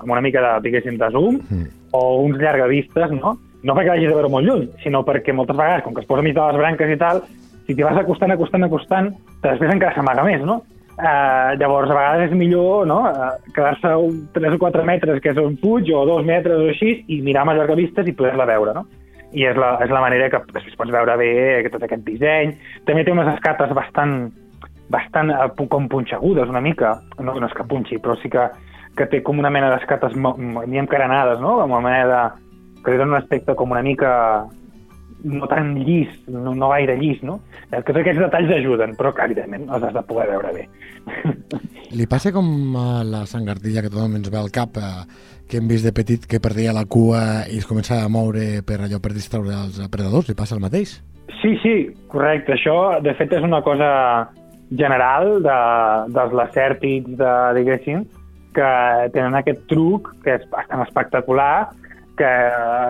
amb 0.00 0.08
una 0.08 0.22
mica 0.24 0.40
de, 0.40 0.52
diguéssim, 0.64 0.96
de 0.96 1.10
zoom, 1.12 1.42
Mm. 1.50 1.66
o 1.92 2.22
uns 2.22 2.38
llargavistes, 2.40 3.12
no? 3.12 3.36
No 3.66 3.74
perquè 3.74 3.90
l'hagis 3.90 4.12
de 4.12 4.14
veure 4.14 4.30
molt 4.30 4.46
lluny, 4.46 4.68
sinó 4.84 5.02
perquè 5.06 5.34
moltes 5.34 5.58
vegades, 5.58 5.82
com 5.84 5.94
que 5.94 6.04
es 6.04 6.08
posa 6.08 6.22
mig 6.22 6.36
de 6.36 6.46
les 6.46 6.60
branques 6.60 6.92
i 6.92 6.98
tal, 7.00 7.22
si 7.66 7.74
t'hi 7.74 7.82
vas 7.82 7.98
acostant, 7.98 8.32
acostant, 8.32 8.64
acostant, 8.66 9.10
després 9.42 9.74
encara 9.74 9.96
s'amaga 9.96 10.24
més, 10.26 10.44
no? 10.46 10.60
Uh, 10.96 11.52
llavors, 11.60 11.90
a 11.92 11.96
vegades 11.96 12.30
és 12.30 12.38
millor 12.40 12.86
no? 12.88 13.02
uh, 13.04 13.34
quedar-se 13.52 13.90
un 14.00 14.22
3 14.32 14.54
o 14.56 14.60
4 14.62 14.84
metres, 14.88 15.18
que 15.20 15.34
és 15.34 15.40
un 15.42 15.58
fuig, 15.60 15.90
o 15.92 16.06
2 16.08 16.24
metres 16.24 16.62
o 16.62 16.70
així, 16.70 16.94
i 17.12 17.18
mirar 17.26 17.42
amb 17.42 17.52
llargavistes 17.58 18.08
i 18.08 18.14
poder-la 18.16 18.46
veure, 18.48 18.72
no? 18.78 18.86
I 19.36 19.44
és 19.50 19.58
la, 19.60 19.74
és 19.84 19.92
la 19.92 20.00
manera 20.00 20.30
que 20.32 20.40
després 20.54 20.78
pots 20.78 20.94
veure 20.94 21.18
bé 21.20 21.28
tot 21.68 21.84
aquest 21.84 22.06
disseny. 22.06 22.54
També 22.88 23.04
té 23.04 23.12
unes 23.12 23.28
escates 23.34 23.74
bastant, 23.76 24.30
bastant 24.94 25.34
eh, 25.34 25.50
com 25.68 25.90
punxegudes, 25.92 26.48
una 26.48 26.64
mica. 26.64 26.94
No, 27.18 27.34
no 27.34 27.50
és 27.50 27.56
que 27.58 27.66
punxi, 27.68 27.98
però 28.00 28.16
sí 28.22 28.32
que, 28.32 28.46
que 28.96 29.08
té 29.12 29.20
com 29.26 29.42
una 29.42 29.52
mena 29.52 29.74
d'escates 29.74 30.16
ni 30.16 30.80
encarenades, 30.80 31.42
no? 31.44 31.58
Com 31.60 31.76
una 31.76 31.84
mena 31.90 32.06
de... 32.14 32.22
que 32.86 32.94
donen 32.94 33.16
un 33.16 33.18
aspecte 33.18 33.56
com 33.58 33.74
una 33.74 33.82
mica 33.82 34.46
no 35.26 35.48
tan 35.50 35.74
llis, 35.82 36.10
no, 36.30 36.54
no 36.54 36.68
gaire 36.70 36.96
llis, 37.00 37.22
no? 37.26 37.40
Eh, 37.72 37.80
Que 37.80 37.90
tots 37.90 38.02
aquests 38.02 38.22
detalls 38.22 38.52
ajuden, 38.60 38.94
però 38.98 39.12
que, 39.14 39.24
evidentment 39.26 39.66
els 39.66 39.88
has 39.88 39.96
de 39.96 40.02
poder 40.06 40.28
veure 40.30 40.52
bé. 40.54 40.66
Li 41.98 42.06
passa 42.10 42.32
com 42.34 42.46
a 42.78 43.02
la 43.06 43.24
sangartilla 43.26 43.82
que 43.82 43.90
tothom 43.90 44.18
ens 44.20 44.30
ve 44.30 44.38
al 44.38 44.52
cap, 44.54 44.78
eh, 44.78 45.06
que 45.50 45.58
hem 45.58 45.68
vist 45.70 45.86
de 45.86 45.94
petit 45.96 46.26
que 46.30 46.42
perdia 46.42 46.74
la 46.76 46.86
cua 46.86 47.46
i 47.50 47.58
es 47.58 47.66
començava 47.66 48.06
a 48.06 48.12
moure 48.12 48.62
per 48.66 48.80
allò 48.82 49.00
per 49.02 49.14
distraure 49.14 49.54
els 49.54 49.80
predadors, 49.90 50.28
li 50.28 50.38
passa 50.38 50.54
el 50.58 50.62
mateix? 50.62 50.98
Sí, 51.40 51.56
sí, 51.62 51.74
correcte. 52.10 52.54
Això, 52.54 53.00
de 53.02 53.14
fet, 53.18 53.32
és 53.34 53.42
una 53.46 53.62
cosa 53.62 53.88
general 54.70 55.40
de, 55.42 55.58
dels 56.14 56.34
lacèrtids, 56.34 57.16
de, 57.18 57.32
diguéssim, 57.58 58.06
que 58.56 58.70
tenen 59.14 59.36
aquest 59.38 59.66
truc 59.70 60.10
que 60.24 60.38
és 60.38 60.46
bastant 60.50 60.82
espectacular, 60.86 61.68
que 62.16 62.32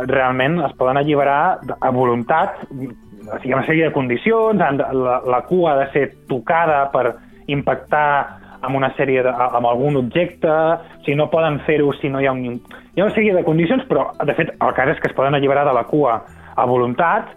realment 0.09 0.61
es 0.67 0.75
poden 0.79 1.01
alliberar 1.01 1.59
a 1.81 1.91
voluntat, 1.91 2.63
o 2.71 3.39
sigui, 3.41 3.55
una 3.55 3.67
sèrie 3.67 3.89
de 3.89 3.95
condicions, 3.95 4.63
la, 4.95 5.21
la 5.27 5.41
cua 5.49 5.75
ha 5.75 5.79
de 5.85 5.87
ser 5.93 6.07
tocada 6.31 6.85
per 6.95 7.17
impactar 7.51 8.09
amb 8.67 8.79
una 8.79 8.91
sèrie 8.97 9.23
de, 9.23 9.31
amb 9.31 9.69
algun 9.69 9.99
objecte, 10.01 10.51
o 10.51 11.03
sigui, 11.05 11.19
no 11.19 11.31
poden 11.33 11.61
fer-ho 11.67 11.93
si 12.01 12.11
no 12.13 12.23
hi 12.23 12.29
ha 12.31 12.35
un... 12.35 12.61
Hi 12.97 13.03
ha 13.03 13.05
una 13.05 13.13
sèrie 13.13 13.35
de 13.37 13.45
condicions, 13.45 13.83
però, 13.91 14.09
de 14.25 14.35
fet, 14.39 14.55
el 14.57 14.71
cas 14.73 14.95
és 14.95 15.01
que 15.03 15.11
es 15.11 15.17
poden 15.17 15.37
alliberar 15.37 15.67
de 15.69 15.75
la 15.77 15.85
cua 15.85 16.21
a 16.57 16.65
voluntat 16.65 17.35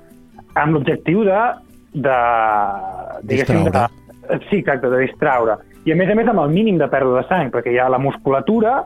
amb 0.56 0.78
l'objectiu 0.78 1.25
de, 1.28 1.39
de, 1.93 2.19
Distraure. 3.28 3.73
de, 3.73 4.39
sí, 4.47 4.62
exacte, 4.62 4.88
de 4.88 5.02
distraure. 5.04 5.58
I 5.84 5.93
a 5.93 5.97
més 5.99 6.12
a 6.12 6.15
més 6.15 6.30
amb 6.32 6.41
el 6.45 6.54
mínim 6.54 6.80
de 6.80 6.88
pèrdua 6.91 7.21
de 7.21 7.28
sang, 7.28 7.52
perquè 7.52 7.73
hi 7.73 7.80
ha 7.82 7.89
la 7.91 7.99
musculatura, 8.02 8.84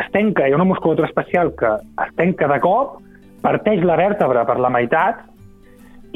es 0.00 0.10
tenca, 0.12 0.46
hi 0.48 0.52
ha 0.52 0.58
una 0.58 0.68
musculatura 0.68 1.08
especial 1.08 1.52
que 1.58 1.70
es 2.04 2.14
tenca 2.18 2.48
de 2.50 2.60
cop, 2.62 2.98
parteix 3.44 3.84
la 3.84 3.98
vèrtebra 4.00 4.44
per 4.48 4.58
la 4.62 4.72
meitat 4.72 5.20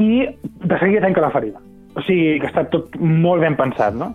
i 0.01 0.25
de 0.29 0.79
seguida 0.79 1.05
tanca 1.05 1.25
la 1.25 1.35
ferida. 1.35 1.61
O 1.97 2.03
sigui, 2.07 2.39
que 2.41 2.49
està 2.51 2.65
tot 2.71 2.95
molt 3.01 3.43
ben 3.43 3.57
pensat, 3.59 3.97
no? 3.99 4.13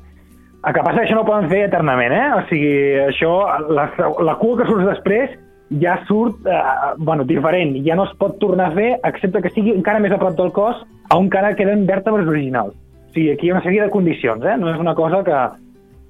El 0.64 0.76
que 0.76 0.84
passa 0.84 1.02
que 1.02 1.08
això 1.10 1.16
no 1.18 1.24
ho 1.26 1.28
poden 1.28 1.50
fer 1.52 1.66
eternament, 1.68 2.14
eh? 2.16 2.28
O 2.38 2.44
sigui, 2.48 2.76
això, 3.10 3.34
la, 3.76 3.90
la 4.24 4.36
cua 4.40 4.62
que 4.62 4.68
surt 4.70 4.88
després 4.88 5.34
ja 5.82 5.98
surt, 6.08 6.46
eh, 6.48 6.62
bueno, 6.98 7.26
diferent. 7.28 7.76
Ja 7.86 7.98
no 8.00 8.06
es 8.08 8.14
pot 8.20 8.38
tornar 8.40 8.70
a 8.72 8.76
fer, 8.76 8.94
excepte 9.04 9.42
que 9.44 9.52
sigui 9.52 9.74
encara 9.76 10.00
més 10.00 10.14
a 10.14 10.20
prop 10.22 10.38
del 10.38 10.54
cos, 10.56 10.80
on 11.12 11.28
encara 11.28 11.56
queden 11.60 11.88
vèrtebres 11.90 12.30
originals. 12.30 12.78
O 13.10 13.16
sigui, 13.16 13.34
aquí 13.34 13.48
hi 13.48 13.52
ha 13.52 13.58
una 13.58 13.66
sèrie 13.66 13.84
de 13.84 13.92
condicions, 13.92 14.46
eh? 14.46 14.56
No 14.60 14.72
és 14.72 14.80
una 14.80 14.96
cosa 14.96 15.24
que, 15.28 15.42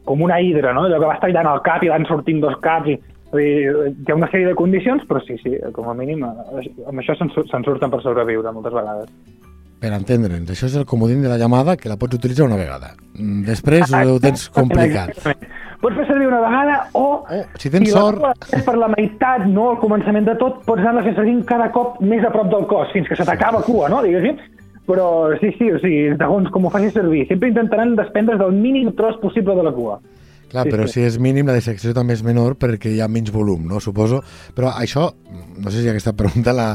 com 0.06 0.22
una 0.22 0.40
hidra, 0.42 0.74
no? 0.74 0.86
Allò 0.86 1.00
que 1.00 1.10
va 1.10 1.20
tallant 1.22 1.50
el 1.50 1.64
cap 1.66 1.84
i 1.84 1.92
van 1.92 2.08
sortint 2.10 2.44
dos 2.44 2.60
caps 2.64 2.94
i... 2.94 3.00
vull 3.34 3.44
dir, 3.44 3.94
Hi 4.08 4.12
ha 4.14 4.16
una 4.16 4.30
sèrie 4.32 4.48
de 4.48 4.56
condicions, 4.56 5.04
però 5.10 5.20
sí, 5.26 5.36
sí, 5.44 5.58
com 5.76 5.90
a 5.92 5.96
mínim, 5.98 6.24
eh, 6.24 6.70
amb 6.88 7.02
això 7.04 7.18
se'n 7.20 7.34
se'n 7.36 7.66
surten 7.68 7.92
per 7.92 8.00
sobreviure 8.06 8.54
moltes 8.56 8.74
vegades. 8.78 9.10
Per 9.84 9.92
entendre'ns, 9.92 10.48
això 10.54 10.70
és 10.70 10.76
el 10.80 10.86
comodín 10.88 11.22
de 11.22 11.28
la 11.28 11.36
llamada 11.38 11.76
que 11.76 11.90
la 11.92 11.98
pots 12.00 12.16
utilitzar 12.16 12.46
una 12.48 12.56
vegada. 12.56 12.94
Mm, 13.18 13.42
Després 13.50 13.92
ho 13.92 14.16
tens 14.24 14.46
complicat. 14.56 15.12
Pots 15.84 15.98
fer 16.00 16.06
servir 16.08 16.30
una 16.30 16.40
vegada 16.40 16.78
o... 16.96 17.02
Oh, 17.28 17.42
si 17.60 17.68
tens 17.70 17.90
la 17.92 18.00
sort- 18.00 18.64
per 18.64 18.78
la 18.80 18.88
meitat, 18.94 19.44
no 19.52 19.74
al 19.74 19.80
començament 19.82 20.24
de 20.30 20.38
tot, 20.40 20.62
pots 20.64 20.80
anar-la 20.80 21.04
fent 21.04 21.18
servir 21.18 21.36
cada 21.50 21.68
cop 21.76 22.00
més 22.00 22.24
a 22.24 22.32
prop 22.32 22.48
del 22.54 22.64
cos, 22.72 22.94
fins 22.96 23.10
que 23.12 23.18
se 23.20 23.26
t'acaba 23.28 23.60
cua, 23.68 23.90
no? 23.92 24.00
Diguéssim. 24.06 24.40
Però 24.88 25.10
sí, 25.42 25.52
sí, 25.58 25.68
o 25.72 25.78
sigui, 25.80 26.16
segons 26.20 26.48
com 26.52 26.66
ho 26.68 26.72
facis 26.72 26.96
servir, 26.96 27.26
sempre 27.28 27.52
intentaran 27.52 27.94
desprendre's 28.00 28.40
del 28.40 28.56
mínim 28.56 28.90
tros 28.96 29.20
possible 29.20 29.56
de 29.60 29.64
la 29.68 29.72
cua. 29.76 30.00
Clar, 30.54 30.68
Sí, 30.68 30.70
però 30.70 30.86
sí. 30.86 30.94
si 30.94 31.02
és 31.08 31.16
mínim, 31.18 31.48
la 31.50 31.56
dissecció 31.58 31.92
també 31.98 32.14
és 32.14 32.22
menor 32.24 32.54
perquè 32.62 32.92
hi 32.94 33.00
ha 33.02 33.08
menys 33.10 33.32
volum, 33.34 33.66
no? 33.66 33.80
Suposo. 33.82 34.22
Però 34.54 34.70
això, 34.78 35.08
no 35.58 35.72
sé 35.74 35.82
si 35.82 35.90
aquesta 35.90 36.14
pregunta 36.22 36.54
la, 36.54 36.70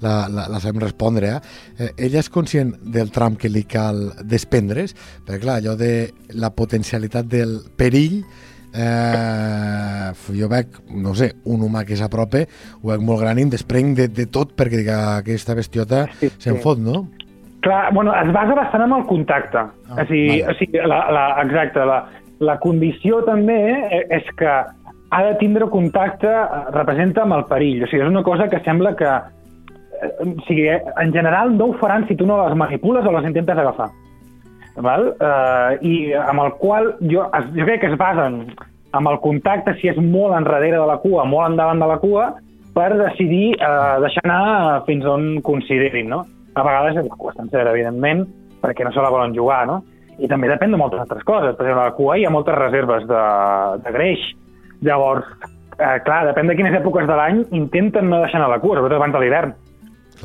la, 0.00 0.14
la, 0.30 0.46
la 0.54 0.60
sabem 0.62 0.78
respondre, 0.84 1.34
eh? 1.34 1.40
eh? 1.82 1.90
Ella 2.06 2.22
és 2.22 2.30
conscient 2.30 2.70
del 2.94 3.10
tram 3.10 3.34
que 3.36 3.50
li 3.50 3.64
cal 3.66 4.12
desprendre's? 4.22 4.94
Perquè, 5.26 5.42
clar, 5.42 5.58
allò 5.60 5.74
de 5.76 5.92
la 6.38 6.52
potencialitat 6.54 7.26
del 7.26 7.58
perill, 7.76 8.20
eh, 8.74 10.12
jo 10.38 10.48
veig, 10.50 10.78
no 10.94 11.14
sé, 11.18 11.32
un 11.50 11.62
humà 11.66 11.84
que 11.86 11.96
s'aprope, 11.98 12.46
ho 12.82 12.88
veig 12.92 13.02
molt 13.04 13.22
gran 13.22 13.38
i 13.38 13.44
em 13.46 13.52
desprenc 13.52 13.96
de, 13.98 14.08
de 14.08 14.26
tot 14.26 14.54
perquè 14.58 14.80
dic, 14.82 14.88
"Ah, 14.94 15.18
aquesta 15.22 15.54
bestiota 15.54 16.06
Sí, 16.20 16.30
se'n 16.38 16.56
sí. 16.56 16.62
fot, 16.62 16.78
no? 16.78 17.08
Clar, 17.64 17.94
bueno, 17.94 18.12
es 18.12 18.30
basa 18.32 18.54
bastant 18.54 18.82
en 18.84 18.92
el 18.92 19.06
contacte. 19.08 19.56
Ah, 19.56 20.02
o 20.02 20.04
sigui, 20.06 20.42
vale. 20.42 20.52
o 20.52 20.58
sigui 20.58 20.78
la, 20.84 20.98
la, 21.10 21.22
exacte, 21.42 21.80
la, 21.88 21.98
la 22.40 22.58
condició 22.62 23.22
també 23.26 23.58
eh, 23.90 24.04
és 24.18 24.30
que 24.38 24.50
ha 25.14 25.22
de 25.22 25.34
tindre 25.38 25.68
contacte, 25.70 26.30
eh, 26.30 26.62
representa 26.74 27.22
amb 27.22 27.38
el 27.38 27.44
perill. 27.50 27.84
O 27.84 27.90
sigui, 27.90 28.02
és 28.02 28.10
una 28.10 28.24
cosa 28.26 28.48
que 28.50 28.62
sembla 28.64 28.96
que... 28.98 29.10
eh, 30.02 30.14
O 30.24 30.46
sigui, 30.48 30.68
eh, 30.68 30.80
en 31.00 31.12
general 31.12 31.56
no 31.56 31.70
ho 31.70 31.76
faran 31.78 32.08
si 32.08 32.16
tu 32.16 32.26
no 32.26 32.40
les 32.42 32.56
manipules 32.56 33.06
o 33.06 33.12
les 33.12 33.28
intentes 33.30 33.58
agafar. 33.58 33.90
val? 34.76 35.12
Uh, 35.22 35.78
i 35.86 36.12
amb 36.18 36.42
el 36.42 36.52
qual 36.58 36.94
jo, 37.00 37.26
jo 37.54 37.66
crec 37.66 37.84
que 37.84 37.92
es 37.92 37.98
basen 37.98 38.40
amb 38.94 39.10
el 39.10 39.20
contacte, 39.22 39.74
si 39.78 39.90
és 39.90 39.98
molt 39.98 40.34
enrere 40.34 40.78
de 40.78 40.86
la 40.86 40.98
cua, 41.02 41.24
molt 41.24 41.52
endavant 41.52 41.78
de 41.78 41.86
la 41.90 41.98
cua, 42.02 42.28
per 42.74 42.90
decidir 42.98 43.54
uh, 43.60 44.00
deixar 44.02 44.24
anar 44.26 44.82
fins 44.88 45.06
on 45.06 45.40
considerin, 45.46 46.10
no? 46.10 46.24
A 46.54 46.62
vegades 46.66 46.98
és 47.02 47.10
cua 47.18 47.34
sencera, 47.34 47.70
evidentment, 47.70 48.24
perquè 48.62 48.86
no 48.86 48.92
se 48.94 49.02
la 49.02 49.10
volen 49.14 49.34
jugar, 49.34 49.64
no? 49.70 49.82
I 50.18 50.28
també 50.30 50.48
depèn 50.50 50.74
de 50.74 50.78
moltes 50.80 51.02
altres 51.02 51.24
coses. 51.26 51.56
Per 51.56 51.66
exemple, 51.66 51.82
a 51.82 51.90
la 51.90 51.96
cua 51.96 52.18
hi 52.18 52.26
ha 52.26 52.32
moltes 52.32 52.56
reserves 52.58 53.06
de, 53.10 53.22
de 53.84 53.94
greix. 53.96 54.22
Llavors, 54.84 55.26
eh, 55.78 55.98
clar, 56.06 56.24
depèn 56.28 56.50
de 56.50 56.56
quines 56.58 56.76
èpoques 56.78 57.08
de 57.08 57.16
l'any, 57.18 57.42
intenten 57.56 58.10
no 58.10 58.22
deixar 58.22 58.40
anar 58.40 58.52
la 58.52 58.60
cua, 58.62 58.78
sobretot 58.78 59.00
abans 59.00 59.16
de 59.16 59.22
l'hivern. 59.22 59.54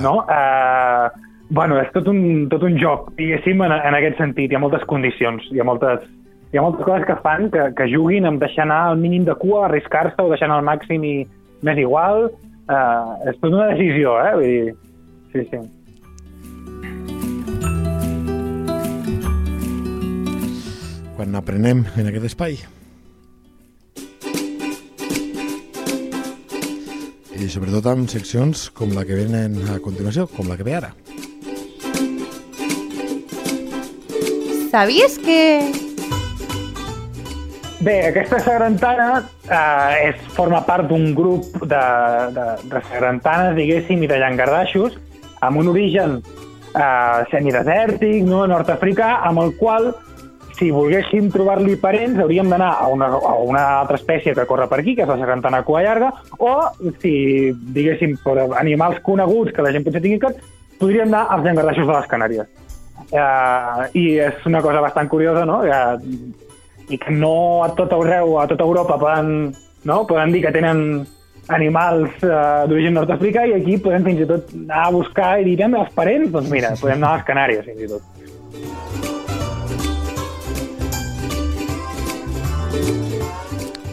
No? 0.03 0.13
Eh, 0.29 1.09
bueno, 1.49 1.79
és 1.81 1.89
tot 1.95 2.07
un, 2.11 2.21
tot 2.51 2.63
un 2.67 2.77
joc, 2.81 3.09
diguéssim, 3.17 3.63
en, 3.65 3.73
en 3.73 3.97
aquest 3.97 4.21
sentit. 4.21 4.51
Hi 4.51 4.59
ha 4.59 4.63
moltes 4.63 4.85
condicions, 4.89 5.47
hi 5.53 5.61
ha 5.61 5.67
moltes, 5.67 6.05
hi 6.53 6.59
ha 6.59 6.65
moltes 6.65 6.85
coses 6.85 7.07
que 7.09 7.17
fan 7.23 7.49
que, 7.53 7.71
que 7.77 7.89
juguin 7.89 8.29
amb 8.29 8.43
deixar 8.43 8.67
anar 8.67 8.83
el 8.93 9.01
mínim 9.01 9.25
de 9.25 9.35
cua, 9.41 9.65
arriscar-se 9.67 10.21
o 10.21 10.29
deixar 10.29 10.49
anar 10.49 10.61
el 10.61 10.69
màxim 10.69 11.07
i 11.07 11.15
m'és 11.65 11.81
igual. 11.81 12.29
Eh, 12.69 13.31
és 13.31 13.41
tota 13.41 13.55
una 13.55 13.73
decisió, 13.73 14.19
eh? 14.21 14.31
Vull 14.37 14.47
dir, 14.53 14.77
sí, 15.33 15.47
sí. 15.49 15.65
Quan 21.19 21.35
aprenem 21.35 21.81
en 21.99 22.07
aquest 22.07 22.29
espai. 22.29 22.53
I 27.35 27.47
sobretot 27.51 27.89
amb 27.91 28.07
seccions 28.07 28.69
com 28.75 28.93
la 28.95 29.03
que 29.07 29.17
venen 29.19 29.57
a 29.67 29.81
continuació, 29.83 30.29
com 30.31 30.47
la 30.47 30.55
que 30.55 30.63
ve 30.63 30.77
ara. 30.79 30.93
¿Sabías 34.71 35.19
que...? 35.19 35.43
Bé, 37.83 37.99
aquesta 38.13 38.39
sagrantana 38.43 39.23
eh, 39.47 40.09
és, 40.09 40.25
forma 40.35 40.63
part 40.67 40.87
d'un 40.87 41.13
grup 41.15 41.47
de, 41.63 41.85
de, 42.35 42.49
de 42.63 42.83
sagrantanes, 42.91 43.57
diguéssim, 43.59 44.03
i 44.03 44.11
de 44.11 44.19
llangardaixos, 44.23 44.95
amb 45.43 45.59
un 45.59 45.71
origen 45.71 46.19
eh, 46.19 47.23
semidesèrtic, 47.31 48.23
no, 48.27 48.45
nord-africà, 48.51 49.17
amb 49.27 49.43
el 49.43 49.57
qual, 49.59 49.93
si 50.59 50.69
volguéssim 50.75 51.29
trobar-li 51.31 51.77
parents, 51.79 52.19
hauríem 52.19 52.49
d'anar 52.51 52.73
a, 52.83 52.87
una, 52.91 53.07
a 53.15 53.35
una 53.39 53.63
altra 53.79 53.97
espècie 53.97 54.35
que 54.35 54.45
corre 54.49 54.67
per 54.67 54.81
aquí, 54.81 54.95
que 54.95 55.05
és 55.05 55.11
la 55.11 55.17
sagrantana 55.21 55.63
cua 55.63 55.83
llarga, 55.85 56.11
o, 56.37 56.51
si, 56.99 57.13
diguéssim, 57.75 58.17
per 58.25 58.49
animals 58.59 58.99
coneguts 59.05 59.55
que 59.55 59.63
la 59.63 59.71
gent 59.75 59.87
potser 59.87 60.03
tingui 60.03 60.19
cap, 60.21 60.41
podríem 60.79 61.07
anar 61.07 61.25
als 61.31 61.47
llangardaixos 61.47 61.87
de 61.87 61.95
les 61.95 62.11
Canàries. 62.11 62.51
Eh, 63.09 63.85
I 64.01 64.05
és 64.27 64.45
una 64.49 64.61
cosa 64.65 64.83
bastant 64.83 65.09
curiosa, 65.09 65.47
no?, 65.47 65.63
eh, 65.63 66.43
i 66.89 66.97
que 66.97 67.13
no 67.13 67.63
a 67.63 67.69
tot 67.77 67.93
arreu, 67.93 68.35
a 68.41 68.47
tota 68.49 68.65
Europa 68.65 68.97
poden, 68.97 69.53
no? 69.85 70.01
poden 70.09 70.33
dir 70.33 70.41
que 70.41 70.53
tenen 70.55 71.05
animals 71.53 72.23
eh, 72.25 72.31
d'origen 72.69 72.97
nord-africà 72.97 73.45
i 73.45 73.55
aquí 73.59 73.77
podem 73.81 74.07
fins 74.09 74.23
i 74.25 74.29
tot 74.29 74.49
anar 74.57 74.87
a 74.87 74.95
buscar 74.97 75.35
i 75.39 75.45
dir, 75.45 75.59
"Anem 75.61 75.79
els 75.83 75.93
parents? 75.93 76.31
Doncs 76.33 76.49
mira, 76.49 76.73
podem 76.81 76.97
anar 76.97 77.13
a 77.13 77.19
les 77.19 77.27
Canàries 77.29 77.65
fins 77.69 77.85
i 77.85 77.91
tot. 77.93 78.28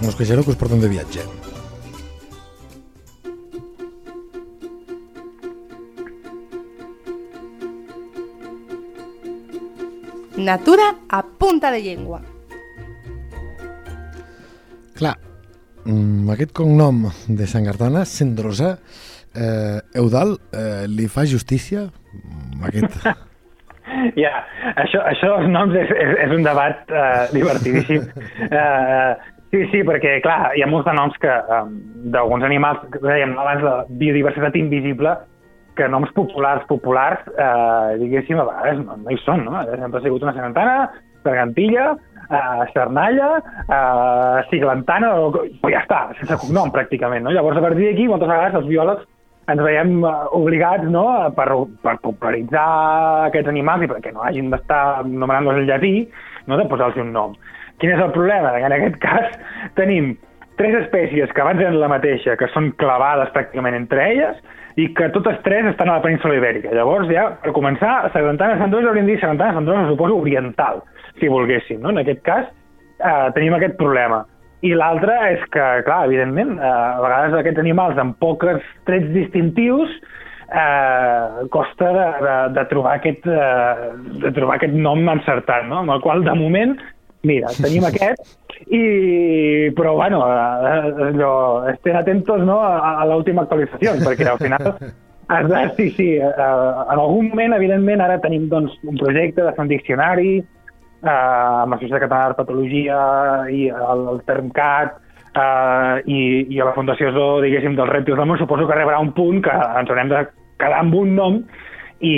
Uns 0.06 0.14
queixero 0.14 0.44
que 0.44 0.52
us 0.54 0.56
porten 0.56 0.78
de 0.78 0.86
viatge. 0.86 1.24
Natura 10.38 10.94
a 11.10 11.24
punta 11.26 11.72
de 11.74 11.82
llengua. 11.82 12.22
Clar, 14.94 15.16
mm, 15.84 16.30
aquest 16.30 16.52
cognom 16.54 17.08
de 17.26 17.46
Sangardana, 17.50 18.04
Cendrosa, 18.04 18.78
eh, 19.34 19.80
Eudal, 19.94 20.38
eh, 20.52 20.86
li 20.86 21.08
fa 21.08 21.26
justícia? 21.26 21.90
Mm, 22.14 22.62
Aquest... 22.62 23.00
Ja, 24.18 24.32
això, 24.82 24.98
això 25.08 25.28
dels 25.30 25.48
noms 25.48 25.74
és, 25.78 25.90
és, 25.94 26.10
és 26.24 26.32
un 26.34 26.42
debat 26.42 26.90
uh, 26.90 27.30
divertidíssim. 27.32 28.02
Uh, 28.50 29.14
sí, 29.52 29.62
sí, 29.72 29.82
perquè, 29.86 30.18
clar, 30.24 30.52
hi 30.56 30.64
ha 30.64 30.68
molts 30.70 30.88
de 30.88 30.94
noms 30.96 31.16
que, 31.22 31.32
um, 31.56 31.72
d'alguns 32.14 32.46
animals, 32.46 32.84
que 32.92 33.00
dèiem 33.04 33.36
abans, 33.38 33.64
la 33.64 33.76
biodiversitat 34.02 34.58
invisible, 34.58 35.14
que 35.76 35.88
noms 35.92 36.12
populars, 36.16 36.64
populars, 36.70 37.24
uh, 37.36 37.96
diguéssim, 38.00 38.40
a 38.40 38.46
vegades 38.48 38.80
no, 38.84 38.96
no 39.02 39.12
hi 39.12 39.18
són, 39.24 39.44
no? 39.44 39.58
Sempre 39.72 40.00
ha 40.00 40.04
sigut 40.06 40.24
una 40.24 40.32
sargantana, 40.36 40.76
sargantilla, 41.26 41.90
uh, 42.30 42.62
cernalla, 42.72 43.28
uh, 43.66 44.38
siglantana, 44.52 45.12
o, 45.20 45.28
o 45.36 45.72
ja 45.74 45.82
està, 45.84 46.06
sense 46.20 46.40
cognom, 46.40 46.72
pràcticament, 46.72 47.26
no? 47.26 47.34
Llavors, 47.36 47.60
a 47.60 47.66
partir 47.66 47.90
d'aquí, 47.90 48.08
moltes 48.08 48.32
vegades 48.32 48.58
els 48.62 48.70
biòlegs 48.72 49.04
ens 49.52 49.62
veiem 49.62 50.00
eh, 50.02 50.12
obligats 50.34 50.86
no, 50.90 51.04
per, 51.36 51.46
per 51.84 51.96
popularitzar 52.02 52.66
aquests 53.28 53.50
animals 53.52 53.86
i 53.86 53.90
perquè 53.92 54.12
no 54.14 54.24
hagin 54.26 54.50
d'estar 54.50 55.04
nomenant-los 55.06 55.60
en 55.60 55.68
llatí, 55.68 55.92
no, 56.50 56.58
de 56.58 56.66
posar-los 56.70 56.98
un 57.02 57.12
nom. 57.14 57.36
Quin 57.80 57.92
és 57.92 58.00
el 58.00 58.12
problema? 58.14 58.54
En 58.58 58.72
aquest 58.72 58.98
cas 59.02 59.34
tenim 59.76 60.14
tres 60.56 60.76
espècies 60.84 61.32
que 61.32 61.42
abans 61.42 61.60
eren 61.60 61.78
la 61.80 61.90
mateixa, 61.92 62.36
que 62.40 62.48
són 62.54 62.70
clavades 62.80 63.32
pràcticament 63.34 63.76
entre 63.76 64.04
elles, 64.12 64.38
i 64.80 64.90
que 64.96 65.08
totes 65.12 65.38
tres 65.44 65.68
estan 65.70 65.88
a 65.88 65.98
la 65.98 66.04
península 66.04 66.36
ibèrica. 66.36 66.72
Llavors, 66.76 67.08
ja, 67.12 67.30
per 67.42 67.54
començar, 67.56 68.10
Sargantana 68.12 68.58
Sandrosa 68.60 68.90
hauríem 68.90 69.08
de 69.08 69.14
dir 69.14 69.20
Sargantana 69.22 69.56
Sandrosa, 69.56 69.88
suposo, 69.88 70.18
oriental, 70.20 70.82
si 71.20 71.30
volguéssim. 71.32 71.80
No? 71.84 71.94
En 71.94 72.02
aquest 72.02 72.20
cas, 72.28 72.48
eh, 73.00 73.28
tenim 73.36 73.56
aquest 73.56 73.76
problema. 73.80 74.24
I 74.64 74.72
l'altre 74.76 75.16
és 75.32 75.42
que, 75.52 75.64
clar, 75.88 76.04
evidentment, 76.08 76.56
eh, 76.58 76.68
a 76.68 77.00
vegades 77.04 77.38
aquests 77.40 77.62
animals 77.64 78.00
amb 78.00 78.16
pocs 78.20 78.64
trets 78.88 79.08
distintius 79.16 79.92
eh, 80.52 81.46
costa 81.52 81.92
de, 81.96 82.06
de, 82.24 82.36
de, 82.56 82.66
trobar 82.72 82.96
aquest, 83.00 83.24
eh, 83.28 83.90
de 84.24 84.32
trobar 84.36 84.56
aquest 84.56 84.76
nom 84.76 85.08
encertat, 85.08 85.64
no? 85.70 85.82
amb 85.84 85.96
el 85.96 86.04
qual, 86.04 86.24
de 86.24 86.36
moment, 86.36 86.76
mira, 87.26 87.50
tenim 87.58 87.86
aquest, 87.90 88.22
i, 88.66 89.70
però, 89.76 89.94
bueno, 89.98 90.22
eh, 90.26 90.92
allò, 91.10 91.32
estén 91.72 91.98
atentos 91.98 92.44
no, 92.46 92.60
a, 92.64 92.96
a 93.02 93.08
l'última 93.08 93.44
actualització, 93.44 93.96
perquè 94.06 94.30
al 94.30 94.40
final 94.42 94.70
has 95.28 95.48
de, 95.50 95.62
sí, 95.76 95.88
sí, 95.96 96.08
eh, 96.16 96.30
en 96.30 96.98
algun 96.98 97.32
moment, 97.32 97.56
evidentment, 97.58 98.04
ara 98.04 98.20
tenim 98.22 98.46
doncs, 98.52 98.76
un 98.86 98.98
projecte 99.00 99.42
de 99.42 99.54
fer 99.56 99.66
un 99.66 99.72
diccionari, 99.72 100.36
eh, 100.38 101.10
amb 101.10 101.74
la 101.74 101.80
Societat 101.80 102.06
Catalana 102.06 102.30
d'Herpetologia 102.32 103.00
i 103.52 103.68
el, 103.74 104.08
el 104.14 104.22
TermCat 104.28 104.96
eh, 105.36 106.02
i, 106.06 106.20
i 106.54 106.60
a 106.60 106.70
la 106.70 106.74
Fundació 106.78 107.12
Zoo, 107.16 107.40
diguéssim, 107.44 107.76
dels 107.78 107.92
rèptils 107.92 108.18
del 108.20 108.30
món, 108.30 108.40
suposo 108.40 108.68
que 108.68 108.78
rebrà 108.78 109.02
un 109.02 109.12
punt 109.16 109.42
que 109.44 109.54
ens 109.54 109.90
haurem 109.90 110.12
de 110.14 110.26
quedar 110.56 110.80
amb 110.80 110.94
un 110.96 111.14
nom 111.18 111.40
i, 112.00 112.16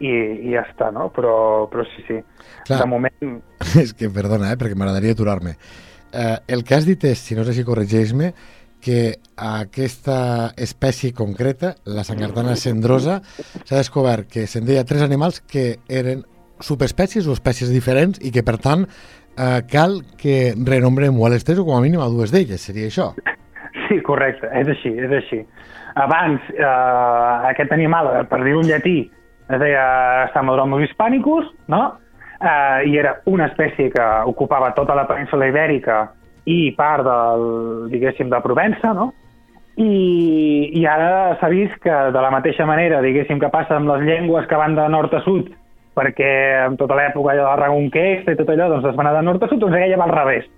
i, 0.00 0.10
i 0.10 0.52
ja 0.52 0.64
està, 0.66 0.90
no? 0.94 1.08
Però, 1.14 1.34
però 1.72 1.84
sí, 1.94 2.04
sí. 2.08 2.20
Clar. 2.66 2.82
De 2.82 2.88
moment... 2.90 3.36
És 3.82 3.94
que, 3.96 4.10
perdona, 4.12 4.52
eh, 4.52 4.60
perquè 4.60 4.78
m'agradaria 4.78 5.16
aturar-me. 5.16 5.56
Eh, 6.12 6.36
el 6.54 6.64
que 6.64 6.76
has 6.76 6.88
dit 6.88 7.02
és, 7.04 7.20
si 7.20 7.36
no 7.36 7.44
és 7.44 7.52
així, 7.52 7.64
corregeix-me, 7.68 8.32
que 8.84 9.18
aquesta 9.42 10.54
espècie 10.56 11.12
concreta, 11.12 11.74
la 11.84 12.04
sangardana 12.06 12.54
cendrosa, 12.56 13.18
s'ha 13.64 13.80
descobert 13.80 14.28
que 14.30 14.46
se'n 14.46 14.68
deia 14.68 14.86
tres 14.86 15.02
animals 15.02 15.40
que 15.42 15.80
eren 15.88 16.22
subespècies 16.62 17.26
o 17.26 17.34
espècies 17.34 17.72
diferents 17.74 18.22
i 18.22 18.32
que, 18.34 18.44
per 18.46 18.56
tant, 18.62 18.86
eh, 18.86 19.60
cal 19.70 20.00
que 20.20 20.54
renombrem 20.54 21.18
o 21.18 21.26
a 21.26 21.32
les 21.34 21.46
tres 21.46 21.58
o 21.58 21.66
com 21.66 21.76
a 21.76 21.82
mínim 21.82 22.02
a 22.02 22.10
dues 22.12 22.34
d'elles, 22.34 22.62
seria 22.62 22.90
això. 22.90 23.12
Sí, 23.88 24.00
correcte, 24.04 24.50
és 24.52 24.68
així, 24.68 24.94
és 25.00 25.12
així. 25.22 25.42
Abans, 25.98 26.42
eh, 26.54 27.48
aquest 27.50 27.72
animal, 27.74 28.10
per 28.30 28.42
dir-ho 28.44 28.60
en 28.62 28.68
llatí, 28.70 28.98
es 29.48 29.58
deia 29.58 30.28
Samodromus 30.34 30.84
hispanicus, 30.86 31.48
no? 31.66 31.98
Eh, 32.38 32.86
I 32.86 32.98
era 33.00 33.16
una 33.26 33.48
espècie 33.50 33.90
que 33.90 34.04
ocupava 34.30 34.70
tota 34.76 34.94
la 34.94 35.08
península 35.08 35.48
ibèrica 35.50 36.04
i 36.46 36.70
part 36.78 37.02
del, 37.04 37.48
diguéssim, 37.90 38.30
de 38.30 38.40
Provença, 38.44 38.92
no? 38.94 39.10
I, 39.78 40.70
i 40.74 40.84
ara 40.90 41.36
s'ha 41.38 41.50
vist 41.50 41.76
que 41.82 41.96
de 42.14 42.22
la 42.22 42.32
mateixa 42.34 42.66
manera, 42.66 43.02
diguéssim, 43.02 43.38
que 43.42 43.50
passa 43.50 43.76
amb 43.78 43.90
les 43.90 44.06
llengües 44.06 44.46
que 44.50 44.58
van 44.58 44.74
de 44.78 44.86
nord 44.90 45.14
a 45.14 45.22
sud, 45.26 45.50
perquè 45.98 46.30
en 46.64 46.78
tota 46.78 46.96
l'època 46.98 47.34
allò 47.34 47.44
de 47.44 47.50
la 47.50 47.60
Reconquesta 47.64 48.34
i 48.34 48.38
tot 48.38 48.50
allò, 48.54 48.68
doncs 48.72 48.90
es 48.90 48.98
va 48.98 49.06
anar 49.06 49.18
de 49.18 49.26
nord 49.26 49.42
a 49.42 49.50
sud, 49.50 49.62
doncs 49.62 49.78
aquella 49.78 50.00
va 50.00 50.08
al 50.10 50.16
revés. 50.16 50.50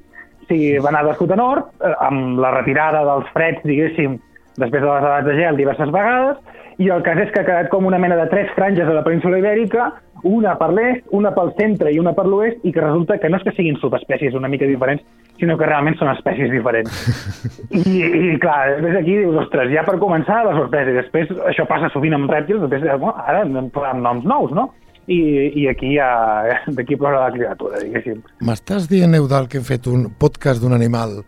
Si 0.48 0.58
va 0.82 0.92
anar 0.92 1.04
de 1.06 1.14
sud 1.18 1.32
a 1.32 1.38
nord, 1.40 1.68
eh, 1.80 1.94
amb 2.08 2.40
la 2.40 2.52
retirada 2.58 3.04
dels 3.08 3.28
freds, 3.36 3.64
diguéssim, 3.68 4.18
després 4.58 4.82
de 4.82 4.88
les 4.88 5.04
edats 5.04 5.26
de 5.28 5.36
gel 5.38 5.58
diverses 5.60 5.92
vegades, 5.94 6.40
i 6.80 6.88
el 6.88 7.02
cas 7.04 7.18
és 7.20 7.30
que 7.34 7.42
ha 7.42 7.46
quedat 7.46 7.68
com 7.68 7.84
una 7.84 7.98
mena 8.00 8.16
de 8.16 8.26
tres 8.32 8.48
franges 8.56 8.88
de 8.88 8.94
la 8.96 9.04
península 9.04 9.38
ibèrica, 9.38 9.90
una 10.24 10.54
per 10.60 10.70
l'est, 10.72 11.04
una 11.16 11.32
pel 11.36 11.52
centre 11.58 11.92
i 11.92 11.98
una 12.00 12.12
per 12.16 12.26
l'oest, 12.28 12.60
i 12.64 12.72
que 12.72 12.80
resulta 12.80 13.18
que 13.20 13.28
no 13.28 13.36
és 13.40 13.44
que 13.44 13.54
siguin 13.56 13.76
subespècies 13.80 14.36
una 14.36 14.48
mica 14.48 14.68
diferents, 14.68 15.04
sinó 15.40 15.56
que 15.60 15.68
realment 15.68 15.96
són 16.00 16.12
espècies 16.12 16.52
diferents. 16.52 17.02
I, 17.82 17.84
i 18.00 18.36
clar, 18.40 18.58
després 18.74 19.00
aquí 19.00 19.16
dius, 19.20 19.38
ostres, 19.44 19.72
ja 19.74 19.84
per 19.84 19.98
començar 20.00 20.42
la 20.46 20.56
sorpresa, 20.56 20.92
i 20.92 21.00
després 21.02 21.32
això 21.52 21.68
passa 21.68 21.92
sovint 21.92 22.16
amb 22.16 22.32
rèptils, 22.32 22.64
després, 22.64 23.00
bueno, 23.00 23.16
ara 23.28 23.44
en 23.44 23.68
posem 23.74 24.00
noms 24.04 24.28
nous, 24.28 24.56
no? 24.56 24.70
i, 25.10 25.20
i 25.62 25.68
aquí 25.68 25.94
ja, 25.96 26.08
d'aquí 26.76 26.96
plora 26.96 27.26
la 27.26 27.32
criatura, 27.34 27.80
diguéssim. 27.82 28.20
M'estàs 28.46 28.88
dient, 28.90 29.16
Eudal, 29.18 29.48
que 29.50 29.60
hem 29.60 29.66
fet 29.66 29.88
un 29.90 30.08
podcast 30.20 30.62
d'un 30.62 30.76
animal 30.76 31.20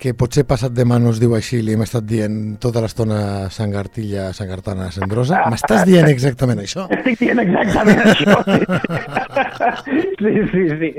que 0.00 0.14
potser 0.16 0.46
passat 0.48 0.72
demà 0.72 0.96
no 1.02 1.10
es 1.12 1.18
diu 1.20 1.34
així, 1.36 1.60
li 1.64 1.74
hem 1.76 1.82
estat 1.84 2.06
dient 2.08 2.36
tota 2.62 2.80
l'estona 2.80 3.50
Sangartilla, 3.52 4.30
Sangartana, 4.36 4.88
Sandrosa. 4.94 5.42
M'estàs 5.52 5.84
dient 5.88 6.08
exactament 6.08 6.62
això? 6.62 6.86
Estic 6.96 7.20
dient 7.20 7.42
exactament 7.42 8.00
això, 8.14 8.38
sí. 8.48 8.58
sí, 10.22 10.32
sí, 10.54 10.64
sí. 10.80 10.90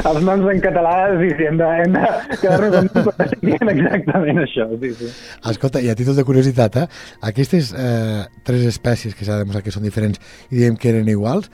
Els 0.00 0.20
noms 0.26 0.50
en 0.50 0.62
català, 0.64 0.96
sí, 1.22 1.30
sí, 1.38 1.46
hem 1.52 1.62
de, 1.62 1.70
hem 1.84 1.94
de 1.94 2.04
quedar-nos 2.42 2.76
amb 2.82 2.98
però 2.98 3.14
estic 3.28 3.46
dient 3.46 3.72
exactament 3.76 4.42
això, 4.42 4.68
sí, 4.82 4.92
sí. 4.98 5.14
Escolta, 5.54 5.84
i 5.84 5.92
a 5.94 5.96
títol 5.98 6.18
de 6.18 6.26
curiositat, 6.26 6.82
eh, 6.82 6.86
aquestes 7.30 7.70
eh, 7.78 8.26
tres 8.48 8.66
espècies 8.74 9.14
que 9.14 9.28
s'ha 9.28 9.38
demostrat 9.44 9.68
que 9.68 9.74
són 9.78 9.86
diferents 9.86 10.18
i 10.50 10.64
diem 10.64 10.78
que 10.80 10.90
eren 10.90 11.14
iguals, 11.14 11.46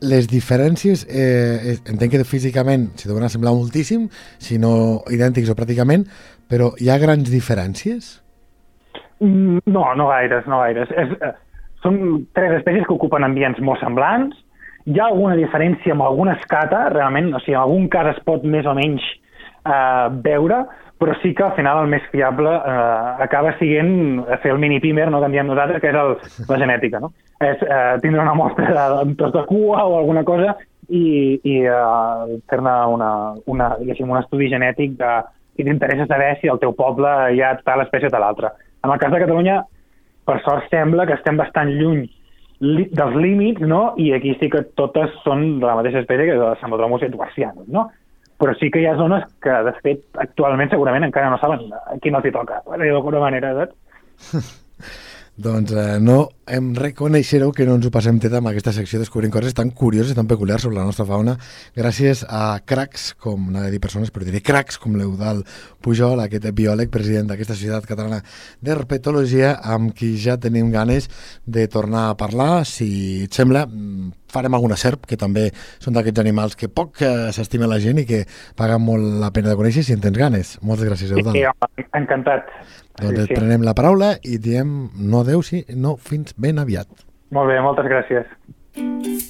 les 0.00 0.26
diferències, 0.30 1.04
eh, 1.08 1.76
entenc 1.90 2.14
que 2.14 2.24
físicament 2.24 2.88
s'hi 2.96 3.08
deuen 3.10 3.28
semblar 3.28 3.52
moltíssim, 3.56 4.08
si 4.38 4.58
no 4.58 5.02
idèntics 5.12 5.50
o 5.52 5.56
pràcticament, 5.58 6.06
però 6.50 6.72
hi 6.80 6.90
ha 6.90 6.98
grans 6.98 7.30
diferències? 7.30 8.18
Mm, 9.20 9.60
no, 9.66 9.84
no 9.94 10.08
gaires, 10.08 10.46
no 10.48 10.60
gaires. 10.64 10.90
És, 10.96 11.12
eh, 11.20 11.34
són 11.84 12.26
tres 12.36 12.58
espècies 12.58 12.86
que 12.86 12.96
ocupen 12.96 13.24
ambients 13.24 13.60
molt 13.60 13.80
semblants. 13.84 14.36
Hi 14.88 14.98
ha 14.98 15.10
alguna 15.10 15.36
diferència 15.36 15.92
amb 15.92 16.06
alguna 16.06 16.38
escata, 16.40 16.88
realment, 16.94 17.32
o 17.34 17.40
sigui, 17.44 17.54
en 17.54 17.64
algun 17.64 17.88
cas 17.92 18.14
es 18.14 18.22
pot 18.24 18.44
més 18.44 18.66
o 18.66 18.74
menys 18.74 19.04
eh, 19.04 20.08
veure, 20.24 20.64
però 21.00 21.14
sí 21.22 21.32
que 21.34 21.46
al 21.46 21.54
final 21.56 21.82
el 21.82 21.90
més 21.94 22.04
fiable 22.12 22.50
eh, 22.52 23.24
acaba 23.24 23.54
sent 23.56 24.20
fer 24.42 24.52
el 24.52 24.60
mini-pimer, 24.60 25.08
no, 25.08 25.22
diem 25.32 25.48
nosaltres, 25.48 25.80
que 25.80 25.88
és 25.88 25.96
el, 25.96 26.16
la 26.50 26.58
genètica, 26.60 27.00
no? 27.00 27.08
és 27.40 27.62
eh, 27.64 27.96
tindre 28.02 28.20
una 28.20 28.36
mostra 28.36 28.68
de, 28.68 29.14
tot 29.16 29.32
de 29.32 29.46
cua 29.48 29.86
o 29.88 29.96
alguna 29.96 30.26
cosa 30.28 30.58
i, 30.92 31.40
i 31.40 31.56
eh, 31.64 32.38
fer-ne 32.52 32.74
una, 32.92 33.10
una, 33.48 33.70
un 33.80 34.16
estudi 34.20 34.50
genètic 34.52 34.98
de, 35.00 35.12
i 35.56 35.64
t'interessa 35.64 36.08
saber 36.10 36.34
si 36.40 36.52
al 36.52 36.60
teu 36.60 36.76
poble 36.76 37.08
hi 37.32 37.40
ha 37.40 37.54
tal 37.64 37.80
espècie 37.86 38.10
o 38.10 38.12
tal 38.12 38.26
altra. 38.26 38.52
En 38.84 38.92
el 38.92 39.00
cas 39.00 39.12
de 39.12 39.22
Catalunya, 39.24 39.60
per 40.28 40.40
sort 40.44 40.68
sembla 40.68 41.08
que 41.08 41.16
estem 41.16 41.40
bastant 41.40 41.72
lluny 41.80 42.04
li, 42.60 42.86
dels 42.92 43.16
límits, 43.16 43.64
no? 43.64 43.94
i 43.96 44.12
aquí 44.16 44.36
sí 44.40 44.50
que 44.52 44.66
totes 44.76 45.16
són 45.24 45.62
de 45.62 45.66
la 45.66 45.78
mateixa 45.80 46.04
espècie 46.04 46.28
que 46.28 46.38
de 46.40 46.52
Samodromus 46.60 47.08
edwardianus, 47.08 47.68
no? 47.72 47.88
Però 48.40 48.56
sí 48.56 48.70
que 48.72 48.80
hi 48.82 48.88
ha 48.88 48.96
zones 48.98 49.26
que, 49.44 49.52
de 49.68 49.76
fet, 49.84 50.02
actualment 50.24 50.72
segurament 50.72 51.06
encara 51.06 51.30
no 51.30 51.38
saben 51.42 51.68
a 51.76 52.00
qui 52.00 52.12
no 52.14 52.22
t'hi 52.24 52.32
toca, 52.34 52.62
per 52.66 52.80
dir 52.80 52.90
d'alguna 52.94 53.22
manera, 53.28 53.54
saps? 53.60 54.50
Doncs 55.40 55.72
eh, 55.72 55.96
no 56.04 56.28
em 56.50 56.72
reconeixereu 56.76 57.52
que 57.56 57.64
no 57.64 57.78
ens 57.78 57.86
ho 57.88 57.90
passem 57.94 58.18
tot 58.20 58.34
amb 58.36 58.50
aquesta 58.50 58.74
secció 58.76 58.98
descobrint 59.00 59.32
coses 59.32 59.54
tan 59.56 59.70
curioses 59.72 60.12
tan 60.18 60.28
peculiars 60.28 60.66
sobre 60.66 60.76
la 60.76 60.84
nostra 60.84 61.06
fauna 61.08 61.36
gràcies 61.78 62.26
a 62.28 62.58
cracs, 62.66 63.14
com 63.16 63.46
no 63.54 63.62
de 63.64 63.70
dir 63.72 63.80
persones, 63.80 64.12
però 64.12 64.26
diré 64.26 64.42
cracs 64.44 64.76
com 64.82 64.98
l'Eudal 64.98 65.40
Pujol, 65.80 66.20
aquest 66.20 66.50
biòleg, 66.56 66.92
president 66.92 67.30
d'aquesta 67.30 67.56
Societat 67.56 67.88
Catalana 67.88 68.20
d'Herpetologia, 68.60 69.54
amb 69.64 69.94
qui 69.96 70.12
ja 70.20 70.36
tenim 70.36 70.68
ganes 70.74 71.08
de 71.46 71.64
tornar 71.72 72.10
a 72.10 72.18
parlar. 72.20 72.66
Si 72.68 72.90
et 73.24 73.32
sembla, 73.32 73.64
mm, 73.64 74.19
farem 74.32 74.54
alguna 74.56 74.78
serp, 74.80 75.06
que 75.10 75.18
també 75.20 75.48
són 75.82 75.96
d'aquests 75.96 76.22
animals 76.22 76.56
que 76.58 76.70
poc 76.72 77.02
eh, 77.02 77.30
s'estima 77.36 77.68
la 77.70 77.80
gent 77.82 78.02
i 78.02 78.06
que 78.08 78.22
paguen 78.58 78.84
molt 78.86 79.20
la 79.22 79.32
pena 79.34 79.52
de 79.52 79.58
conèixer 79.58 79.84
si 79.86 79.96
en 79.96 80.04
tens 80.04 80.18
ganes. 80.18 80.56
Moltes 80.62 80.88
gràcies, 80.88 81.12
Eudal. 81.14 81.36
Sí, 81.36 81.86
encantat. 81.98 82.48
Doncs 83.00 83.24
sí, 83.24 83.26
et 83.26 83.36
prenem 83.36 83.64
la 83.66 83.76
paraula 83.76 84.14
i 84.22 84.38
diem 84.42 84.90
no 84.98 85.24
adeu, 85.24 85.44
sí, 85.46 85.64
no, 85.74 85.96
fins 85.96 86.34
ben 86.38 86.62
aviat. 86.62 86.88
Molt 87.34 87.52
bé, 87.52 87.60
moltes 87.62 87.86
gràcies. 87.90 89.29